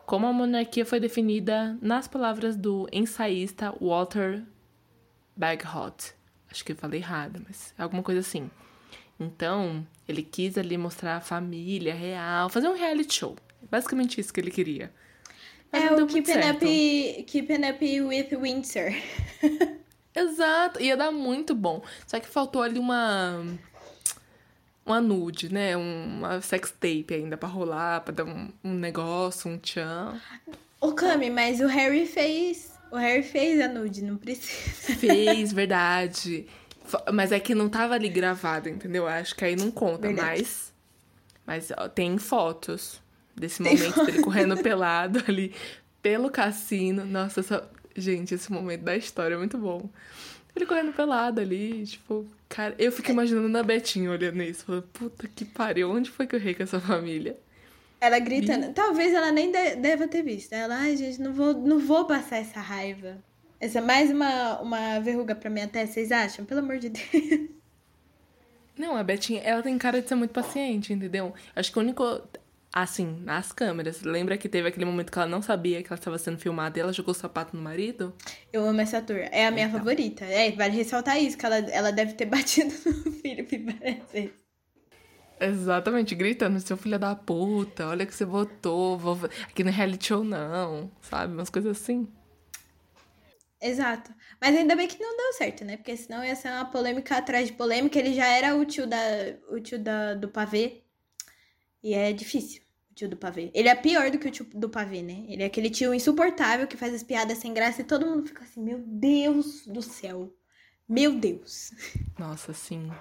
[0.05, 4.41] Como a monarquia foi definida nas palavras do ensaísta Walter
[5.35, 6.13] Bag Hot.
[6.49, 8.49] Acho que eu falei errado, mas é alguma coisa assim.
[9.19, 13.35] Então, ele quis ali mostrar a família real, fazer um reality show.
[13.69, 14.93] Basicamente isso que ele queria.
[15.73, 18.93] Mas é o Keeping Up, Keeping Up with Windsor.
[20.19, 21.81] Exato, ia dar muito bom.
[22.05, 23.45] Só que faltou ali uma
[24.85, 25.77] uma nude, né?
[25.77, 30.19] Uma sex tape ainda pra rolar, pra dar um, um negócio, um tchan.
[30.81, 34.95] O Cami, mas o Harry fez o Harry fez a nude, não precisa.
[34.95, 36.47] Fez, verdade.
[37.13, 39.07] Mas é que não tava ali gravado, entendeu?
[39.07, 40.41] Acho que aí não conta, verdade.
[40.41, 40.73] mas.
[41.45, 43.01] Mas ó, tem fotos
[43.35, 44.05] desse tem momento foto.
[44.07, 45.53] dele correndo pelado ali
[46.01, 47.05] pelo cassino.
[47.05, 47.63] Nossa, só...
[47.99, 49.89] gente, esse momento da história é muito bom.
[50.55, 55.27] Ele correndo pelado ali, tipo, cara, eu fico imaginando na Betinha olhando isso, falando, puta
[55.27, 57.37] que pariu, onde foi que eu errei com essa família?
[58.01, 58.73] Ela gritando.
[58.73, 60.53] Talvez ela nem de, deva ter visto.
[60.53, 63.17] Ela, ai, gente, não vou, não vou passar essa raiva.
[63.59, 66.45] Essa é mais uma, uma verruga pra minha testa, vocês acham?
[66.45, 67.49] Pelo amor de Deus.
[68.77, 71.33] Não, a Betinha, ela tem cara de ser muito paciente, entendeu?
[71.53, 72.21] Acho que o único.
[72.71, 74.01] Assim, nas câmeras.
[74.03, 76.81] Lembra que teve aquele momento que ela não sabia que ela estava sendo filmada e
[76.81, 78.13] ela jogou o sapato no marido?
[78.53, 79.17] Eu amo essa ator.
[79.31, 79.79] É a minha então.
[79.79, 80.23] favorita.
[80.25, 84.49] É, vale ressaltar isso, que ela, ela deve ter batido no Felipe várias vezes.
[85.39, 89.17] Exatamente, gritando, seu filho da puta, olha que você votou, vou...
[89.43, 91.33] aqui no reality show não, sabe?
[91.33, 92.07] Umas coisas assim.
[93.61, 94.13] Exato.
[94.39, 95.77] Mas ainda bem que não deu certo, né?
[95.77, 97.99] Porque senão ia ser uma polêmica atrás de polêmica.
[97.99, 98.97] Ele já era o tio, da,
[99.49, 100.81] o tio da, do pavê.
[101.83, 102.61] E é difícil,
[102.91, 103.51] o tio do pavê.
[103.53, 105.25] Ele é pior do que o tio do pavê, né?
[105.27, 108.43] Ele é aquele tio insuportável que faz as piadas sem graça e todo mundo fica
[108.43, 110.33] assim, meu Deus do céu.
[110.87, 111.71] Meu Deus.
[112.17, 112.91] Nossa, sim.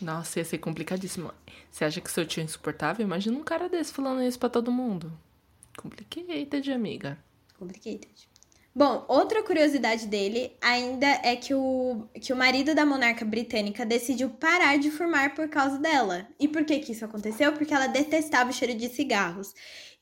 [0.00, 1.32] Nossa, ia ser complicadíssimo.
[1.70, 3.04] Você acha que seu tio é insuportável?
[3.04, 5.12] Imagina um cara desse falando isso pra todo mundo.
[5.76, 7.18] Complicated, amiga.
[7.58, 8.28] Complicated.
[8.76, 14.28] Bom, outra curiosidade dele ainda é que o, que o marido da monarca britânica decidiu
[14.28, 16.28] parar de fumar por causa dela.
[16.38, 17.54] E por que que isso aconteceu?
[17.54, 19.54] Porque ela detestava o cheiro de cigarros.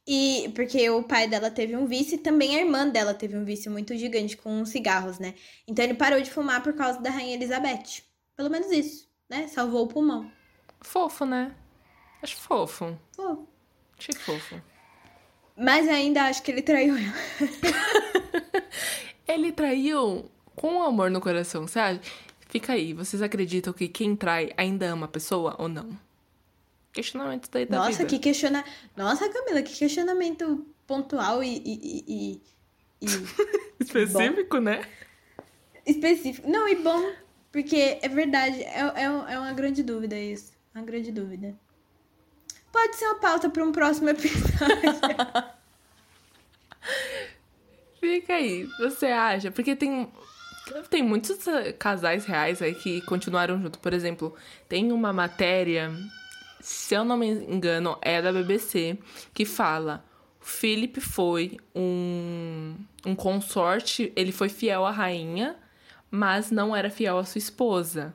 [0.05, 3.45] E porque o pai dela teve um vício e também a irmã dela teve um
[3.45, 5.35] vício muito gigante com cigarros, né?
[5.69, 8.03] Então ele parou de fumar por causa da rainha Elizabeth.
[8.37, 9.47] Pelo menos isso, né?
[9.47, 10.29] Salvou o pulmão.
[10.81, 11.55] Fofo, né?
[12.21, 12.99] Acho fofo.
[13.15, 13.47] Pô.
[13.97, 14.61] Achei fofo.
[15.57, 18.43] Mas ainda acho que ele traiu ela.
[19.27, 22.01] Ele traiu com amor no coração, sabe?
[22.49, 25.99] Fica aí, vocês acreditam que quem trai ainda ama a pessoa ou não?
[26.93, 28.07] Questionamento daí da Nossa, vida.
[28.07, 28.65] que questiona...
[28.97, 31.57] Nossa, Camila, que questionamento pontual e...
[31.65, 32.43] e, e,
[33.01, 33.07] e...
[33.83, 34.87] Específico, né?
[35.85, 36.49] Específico.
[36.49, 37.13] Não, e bom,
[37.51, 40.53] porque é verdade, é, é, é uma grande dúvida isso.
[40.75, 41.55] Uma grande dúvida.
[42.73, 44.55] Pode ser uma pauta para um próximo episódio.
[48.05, 49.51] Fica aí, você acha?
[49.51, 50.07] Porque tem.
[50.91, 53.79] Tem muitos eh, casais reais aí que continuaram junto.
[53.79, 54.35] Por exemplo,
[54.69, 55.91] tem uma matéria,
[56.61, 58.99] se eu não me engano, é da BBC,
[59.33, 60.05] que fala:
[60.39, 62.77] o Philip foi um,
[63.07, 65.57] um consorte, ele foi fiel à rainha,
[66.11, 68.15] mas não era fiel à sua esposa.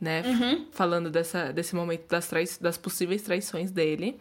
[0.00, 0.22] Né?
[0.70, 4.20] Falando dessa, desse momento das, trai das possíveis traições dele.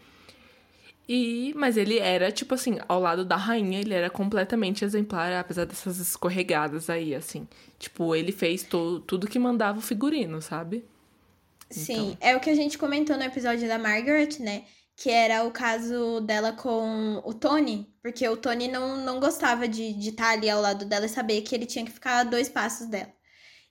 [1.11, 5.65] E, mas ele era, tipo assim, ao lado da rainha, ele era completamente exemplar, apesar
[5.65, 7.47] dessas escorregadas aí, assim.
[7.79, 10.85] Tipo, ele fez to, tudo que mandava o figurino, sabe?
[11.67, 14.65] Sim, é o que a gente comentou no episódio da Margaret, né?
[14.95, 19.85] Que era o caso dela com o Tony, porque o Tony não, não gostava de
[19.85, 22.23] estar de tá ali ao lado dela e saber que ele tinha que ficar a
[22.23, 23.11] dois passos dela.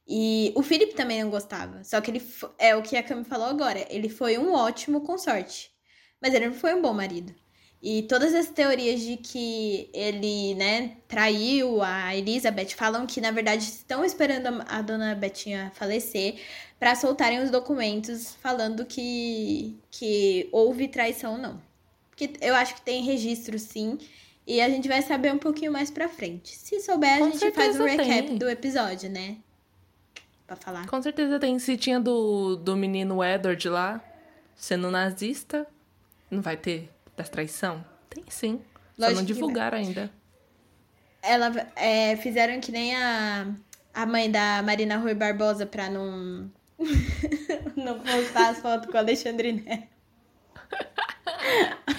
[0.08, 1.84] E o Philip também não gostava.
[1.84, 2.22] Só que ele
[2.58, 3.86] é o que a Cami falou agora.
[3.90, 5.70] Ele foi um ótimo consorte.
[6.20, 7.34] Mas ele não foi um bom marido.
[7.80, 13.62] E todas as teorias de que ele, né, traiu a Elizabeth falam que, na verdade,
[13.62, 16.40] estão esperando a dona Betinha falecer
[16.78, 21.62] para soltarem os documentos falando que, que houve traição ou não.
[22.10, 23.96] Porque eu acho que tem registro, sim.
[24.44, 26.56] E a gente vai saber um pouquinho mais pra frente.
[26.56, 28.38] Se souber, a Com gente faz o certeza recap tem.
[28.38, 29.36] do episódio, né?
[30.46, 30.86] Pra falar.
[30.88, 31.58] Com certeza tem.
[31.60, 34.02] Se tinha do, do menino Edward lá,
[34.56, 35.64] sendo nazista,
[36.30, 37.84] não vai ter da traição?
[38.08, 38.60] Tem sim.
[38.96, 40.10] Só Lógico não que divulgaram ainda.
[41.22, 43.48] Ela é, fizeram que nem a,
[43.94, 46.50] a mãe da Marina Rui Barbosa pra não,
[47.76, 49.88] não postar as fotos com o Alexandre Neto.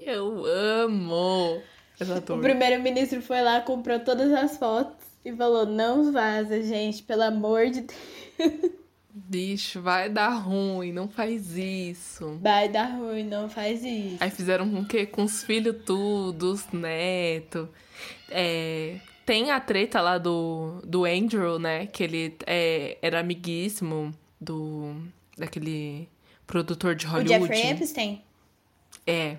[0.00, 1.62] Eu amo
[2.00, 7.22] essa O primeiro-ministro foi lá, comprou todas as fotos e falou: não vaza, gente, pelo
[7.22, 8.77] amor de Deus.
[9.10, 12.38] Bicho, vai dar ruim, não faz isso.
[12.40, 14.16] Vai dar ruim, não faz isso.
[14.20, 15.06] Aí fizeram com o quê?
[15.06, 17.68] Com os filhos tudo, os netos.
[18.30, 21.86] É, tem a treta lá do, do Andrew, né?
[21.86, 24.94] Que ele é, era amiguíssimo do
[25.36, 26.08] daquele
[26.46, 27.54] produtor de O Hollywood.
[27.54, 28.22] Jeffrey Epstein?
[29.06, 29.36] É.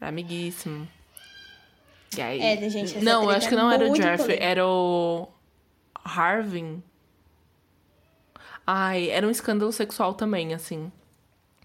[0.00, 0.86] Era amiguíssimo.
[2.16, 2.40] E aí...
[2.40, 4.44] É, gente, Não, eu acho que não era o Jeffrey, polêmica.
[4.44, 5.28] era o
[6.04, 6.82] Harvin.
[8.66, 10.90] Ai, era um escândalo sexual também, assim.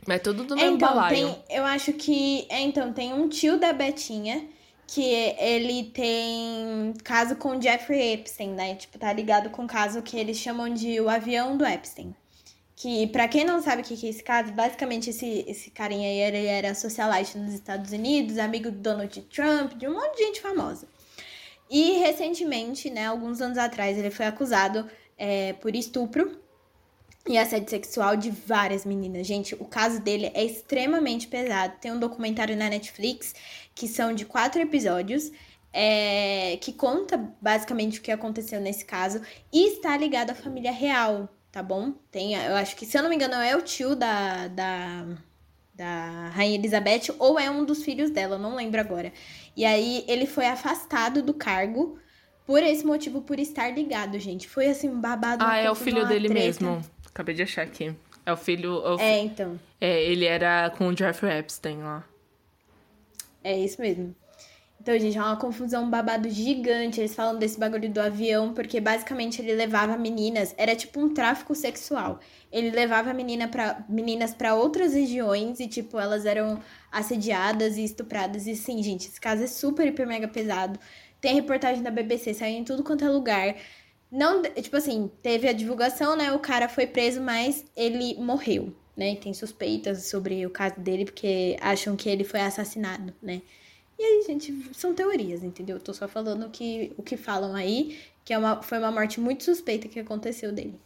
[0.08, 1.16] Mas tudo do mesmo então, balaio.
[1.16, 2.46] tem, eu acho que.
[2.50, 4.48] É, então, tem um tio da Betinha
[4.88, 8.76] que ele tem caso com o Jeffrey Epstein, né?
[8.76, 12.16] Tipo, tá ligado com o caso que eles chamam de o avião do Epstein.
[12.76, 16.08] Que, pra quem não sabe o que que é esse caso, basicamente esse, esse carinha
[16.08, 20.24] aí, ele era socialite nos Estados Unidos, amigo do Donald Trump, de um monte de
[20.24, 20.88] gente famosa.
[21.70, 26.40] E recentemente, né, alguns anos atrás, ele foi acusado é, por estupro
[27.30, 29.26] e assédio sexual de várias meninas.
[29.28, 31.76] Gente, o caso dele é extremamente pesado.
[31.80, 33.34] Tem um documentário na Netflix
[33.76, 35.32] que são de quatro episódios.
[35.72, 39.22] é, que conta basicamente o que aconteceu nesse caso
[39.54, 41.94] e está ligado à família real, tá bom?
[42.12, 45.06] Tem, eu acho que, se eu não me engano, é o tio da, da,
[45.76, 49.14] da Rainha Elizabeth ou é um dos filhos dela, não lembro agora.
[49.56, 52.00] E aí ele foi afastado do cargo
[52.46, 54.50] por esse motivo, por estar ligado, gente.
[54.50, 55.44] Foi assim, babado.
[55.46, 56.64] Ah, é o filho dele treta.
[56.64, 56.82] mesmo.
[57.10, 57.94] Acabei de achar aqui.
[58.26, 58.82] É o filho.
[58.86, 59.60] é o fi- É, então.
[59.82, 62.04] é, ele era com o Jeffrey Epstein lá.
[63.44, 64.16] É isso mesmo.
[64.82, 67.02] Então, gente, é uma confusão, um babado gigante.
[67.02, 71.54] Eles falam desse bagulho do avião, porque basicamente ele levava meninas, era tipo um tráfico
[71.54, 72.20] sexual.
[72.52, 78.48] Ele levava menina pra, meninas para outras regiões e, tipo, elas eram assediadas e estupradas.
[78.48, 80.80] E sim, gente, esse caso é super, hiper, mega pesado.
[81.20, 83.56] Tem reportagem da BBC, saiu em tudo quanto é lugar.
[84.12, 86.32] Não, tipo assim, teve a divulgação, né?
[86.32, 89.16] O cara foi preso, mas ele morreu, né?
[89.16, 93.42] Tem suspeitas sobre o caso dele, porque acham que ele foi assassinado, né?
[93.98, 95.76] E aí, gente, são teorias, entendeu?
[95.76, 99.20] Eu tô só falando que, o que falam aí, que é uma, foi uma morte
[99.20, 100.80] muito suspeita que aconteceu dele.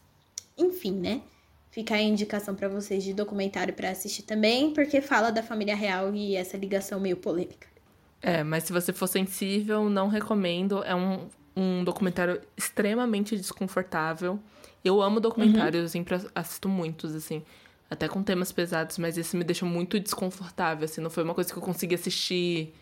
[0.58, 1.22] Enfim, né?
[1.70, 6.14] Fica a indicação para vocês de documentário para assistir também, porque fala da família real
[6.14, 7.68] e essa ligação meio polêmica.
[8.22, 10.84] É, mas se você for sensível, não recomendo.
[10.84, 14.40] É um, um documentário extremamente desconfortável.
[14.84, 15.84] Eu amo documentários, uhum.
[15.84, 17.44] eu sempre assisto muitos, assim.
[17.90, 21.02] Até com temas pesados, mas esse me deixou muito desconfortável, assim.
[21.02, 22.74] Não foi uma coisa que eu consegui assistir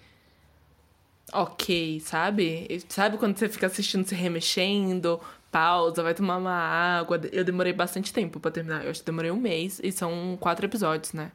[1.34, 2.84] ok, sabe?
[2.90, 5.20] Sabe quando você fica assistindo, se remexendo,
[5.52, 7.20] pausa, vai tomar uma água.
[7.32, 8.84] Eu demorei bastante tempo para terminar.
[8.84, 11.32] Eu acho que demorei um mês e são quatro episódios, né?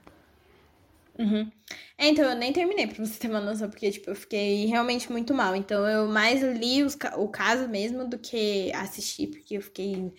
[1.19, 1.51] Uhum.
[1.97, 5.11] É, então eu nem terminei, pra você ter uma noção, porque, tipo, eu fiquei realmente
[5.11, 5.57] muito mal.
[5.57, 10.13] Então eu mais li os, o caso mesmo do que assisti, porque eu fiquei.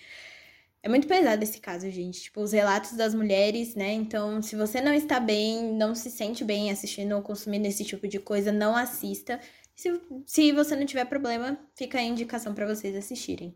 [0.82, 2.22] É muito pesado esse caso, gente.
[2.24, 3.94] Tipo, os relatos das mulheres, né?
[3.94, 8.08] Então, se você não está bem, não se sente bem assistindo ou consumindo esse tipo
[8.08, 9.40] de coisa, não assista.
[9.76, 13.56] Se, se você não tiver problema, fica a indicação para vocês assistirem.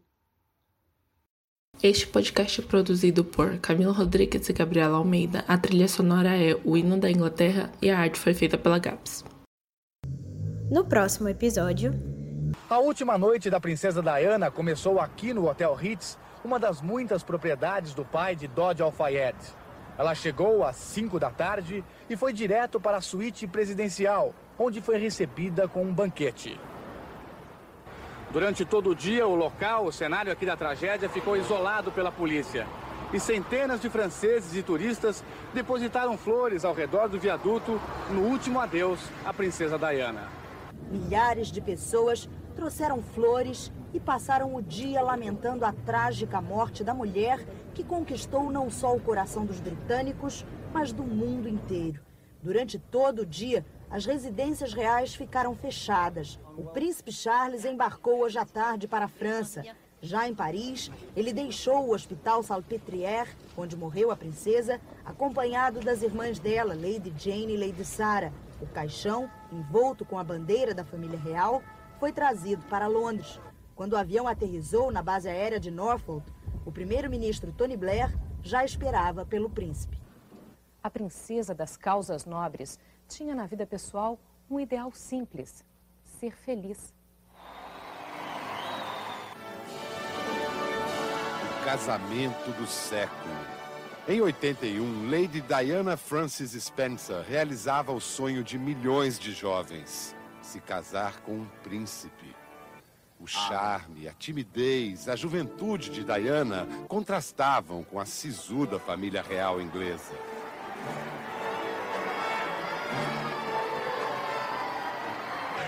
[1.84, 5.44] Este podcast é produzido por Camila Rodrigues e Gabriela Almeida.
[5.48, 9.26] A trilha sonora é O Hino da Inglaterra e a arte foi feita pela Gaps.
[10.70, 11.92] No próximo episódio.
[12.70, 17.96] A última noite da princesa Diana começou aqui no Hotel Ritz, uma das muitas propriedades
[17.96, 19.36] do pai de Dodge Al-Fayed.
[19.98, 25.00] Ela chegou às 5 da tarde e foi direto para a suíte presidencial, onde foi
[25.00, 26.60] recebida com um banquete.
[28.32, 32.66] Durante todo o dia, o local, o cenário aqui da tragédia, ficou isolado pela polícia.
[33.12, 35.22] E centenas de franceses e turistas
[35.54, 37.78] depositaram flores ao redor do viaduto
[38.10, 40.30] no último adeus à princesa Diana.
[40.90, 47.46] Milhares de pessoas trouxeram flores e passaram o dia lamentando a trágica morte da mulher
[47.74, 52.00] que conquistou não só o coração dos britânicos, mas do mundo inteiro.
[52.42, 56.40] Durante todo o dia, as residências reais ficaram fechadas.
[56.62, 59.64] O príncipe Charles embarcou hoje à tarde para a França.
[60.00, 66.38] Já em Paris, ele deixou o Hospital Salpêtrière, onde morreu a princesa, acompanhado das irmãs
[66.38, 68.32] dela, Lady Jane e Lady Sarah.
[68.62, 71.64] O caixão, envolto com a bandeira da família real,
[72.00, 73.40] foi trazido para Londres.
[73.76, 76.32] Quando o avião aterrizou na base aérea de Norfolk,
[76.64, 80.00] o primeiro-ministro Tony Blair já esperava pelo príncipe.
[80.84, 85.66] A princesa das causas nobres tinha na vida pessoal um ideal simples:
[86.22, 86.94] ser feliz.
[91.50, 93.34] O casamento do século.
[94.08, 101.22] Em 81, Lady Diana Frances Spencer realizava o sonho de milhões de jovens: se casar
[101.22, 102.36] com um príncipe.
[103.20, 110.16] O charme, a timidez, a juventude de Diana contrastavam com a sisuda família real inglesa.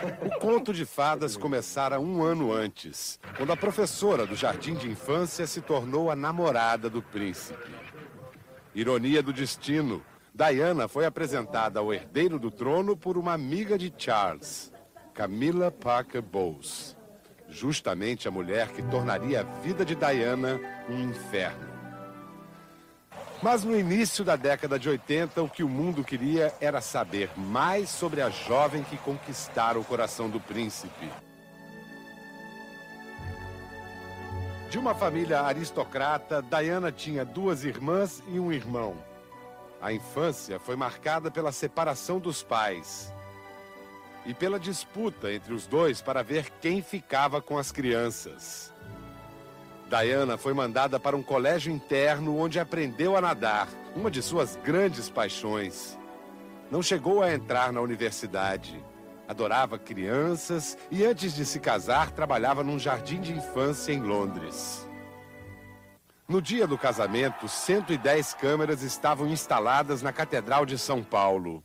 [0.03, 5.47] O conto de fadas começara um ano antes, quando a professora do jardim de infância
[5.47, 7.71] se tornou a namorada do príncipe.
[8.75, 14.73] Ironia do destino, Diana foi apresentada ao herdeiro do trono por uma amiga de Charles,
[15.13, 16.97] Camilla Parker Bowles.
[17.47, 21.72] Justamente a mulher que tornaria a vida de Diana um inferno.
[23.43, 27.89] Mas no início da década de 80, o que o mundo queria era saber mais
[27.89, 31.11] sobre a jovem que conquistara o coração do príncipe.
[34.69, 38.95] De uma família aristocrata, Diana tinha duas irmãs e um irmão.
[39.81, 43.13] A infância foi marcada pela separação dos pais
[44.25, 48.72] e pela disputa entre os dois para ver quem ficava com as crianças.
[49.89, 55.09] Diana foi mandada para um colégio interno onde aprendeu a nadar, uma de suas grandes
[55.09, 55.97] paixões.
[56.71, 58.83] Não chegou a entrar na universidade.
[59.27, 64.87] Adorava crianças e, antes de se casar, trabalhava num jardim de infância em Londres.
[66.27, 71.63] No dia do casamento, 110 câmeras estavam instaladas na Catedral de São Paulo.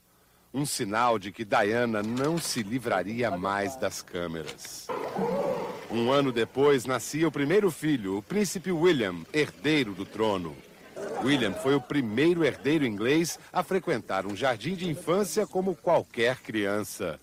[0.52, 4.86] Um sinal de que Diana não se livraria mais das câmeras.
[5.90, 10.54] Um ano depois, nascia o primeiro filho, o príncipe William, herdeiro do trono.
[11.24, 17.18] William foi o primeiro herdeiro inglês a frequentar um jardim de infância como qualquer criança.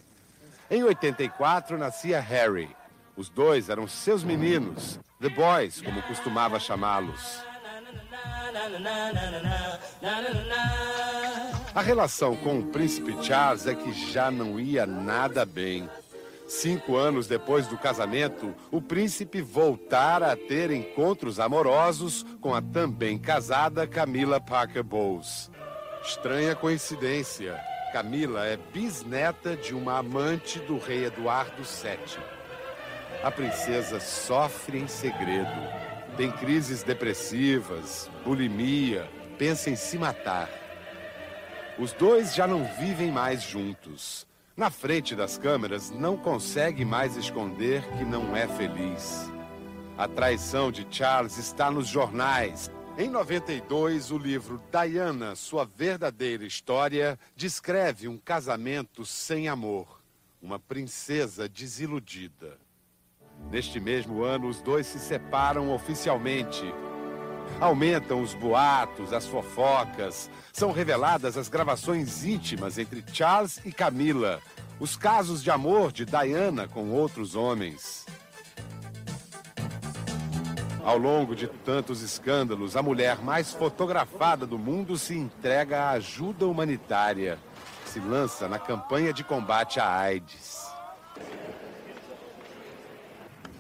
[0.70, 2.70] Em 84, nascia Harry.
[3.16, 7.40] Os dois eram seus meninos, The Boys, como costumava chamá-los.
[11.74, 15.88] A relação com o príncipe Charles é que já não ia nada bem.
[16.48, 23.18] Cinco anos depois do casamento, o príncipe voltara a ter encontros amorosos com a também
[23.18, 25.50] casada Camila Parker Bowles.
[26.04, 27.60] Estranha coincidência.
[27.92, 32.24] Camila é bisneta de uma amante do rei Eduardo VII.
[33.24, 35.50] A princesa sofre em segredo.
[36.16, 40.50] Tem crises depressivas, bulimia, pensa em se matar.
[41.80, 44.28] Os dois já não vivem mais juntos.
[44.56, 49.30] Na frente das câmeras, não consegue mais esconder que não é feliz.
[49.98, 52.72] A traição de Charles está nos jornais.
[52.98, 60.02] Em 92, o livro Diana, Sua Verdadeira História, descreve um casamento sem amor,
[60.42, 62.58] uma princesa desiludida.
[63.52, 66.64] Neste mesmo ano, os dois se separam oficialmente.
[67.60, 74.42] Aumentam os boatos, as fofocas, são reveladas as gravações íntimas entre Charles e Camila,
[74.80, 78.06] os casos de amor de Diana com outros homens.
[80.84, 86.46] Ao longo de tantos escândalos, a mulher mais fotografada do mundo se entrega à ajuda
[86.46, 87.40] humanitária,
[87.86, 90.65] se lança na campanha de combate à AIDS.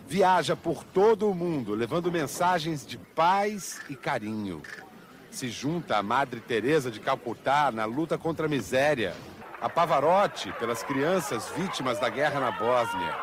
[0.07, 4.61] Viaja por todo o mundo, levando mensagens de paz e carinho.
[5.31, 9.15] Se junta a Madre Teresa de Calcutá na luta contra a miséria,
[9.59, 13.15] a Pavarotti pelas crianças vítimas da guerra na Bósnia.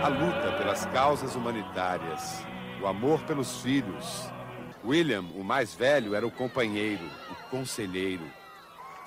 [0.00, 2.44] A luta pelas causas humanitárias,
[2.80, 4.30] o amor pelos filhos.
[4.84, 8.37] William, o mais velho, era o companheiro, o conselheiro.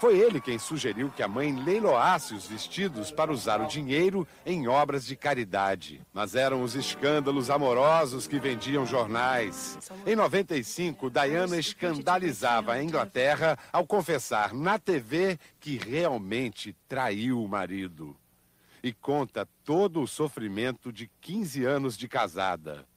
[0.02, 4.68] Foi ele quem sugeriu que a mãe leiloasse os vestidos para usar o dinheiro em
[4.68, 6.02] obras de caridade.
[6.12, 9.78] Mas eram os escândalos amorosos que vendiam jornais.
[10.04, 18.18] Em 95, Diana escandalizava a Inglaterra ao confessar na TV que realmente traiu o marido.
[18.82, 22.88] E conta todo o sofrimento de 15 anos de casada.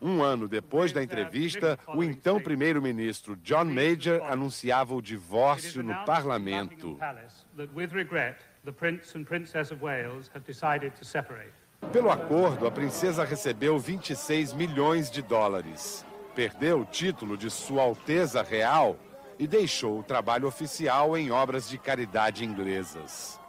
[0.00, 6.96] Um ano depois da entrevista, o então primeiro-ministro John Major anunciava o divórcio no parlamento.
[11.92, 16.04] Pelo acordo, a princesa recebeu 26 milhões de dólares.
[16.34, 18.96] Perdeu o título de Sua Alteza Real
[19.38, 23.40] e deixou o trabalho oficial em obras de caridade inglesas.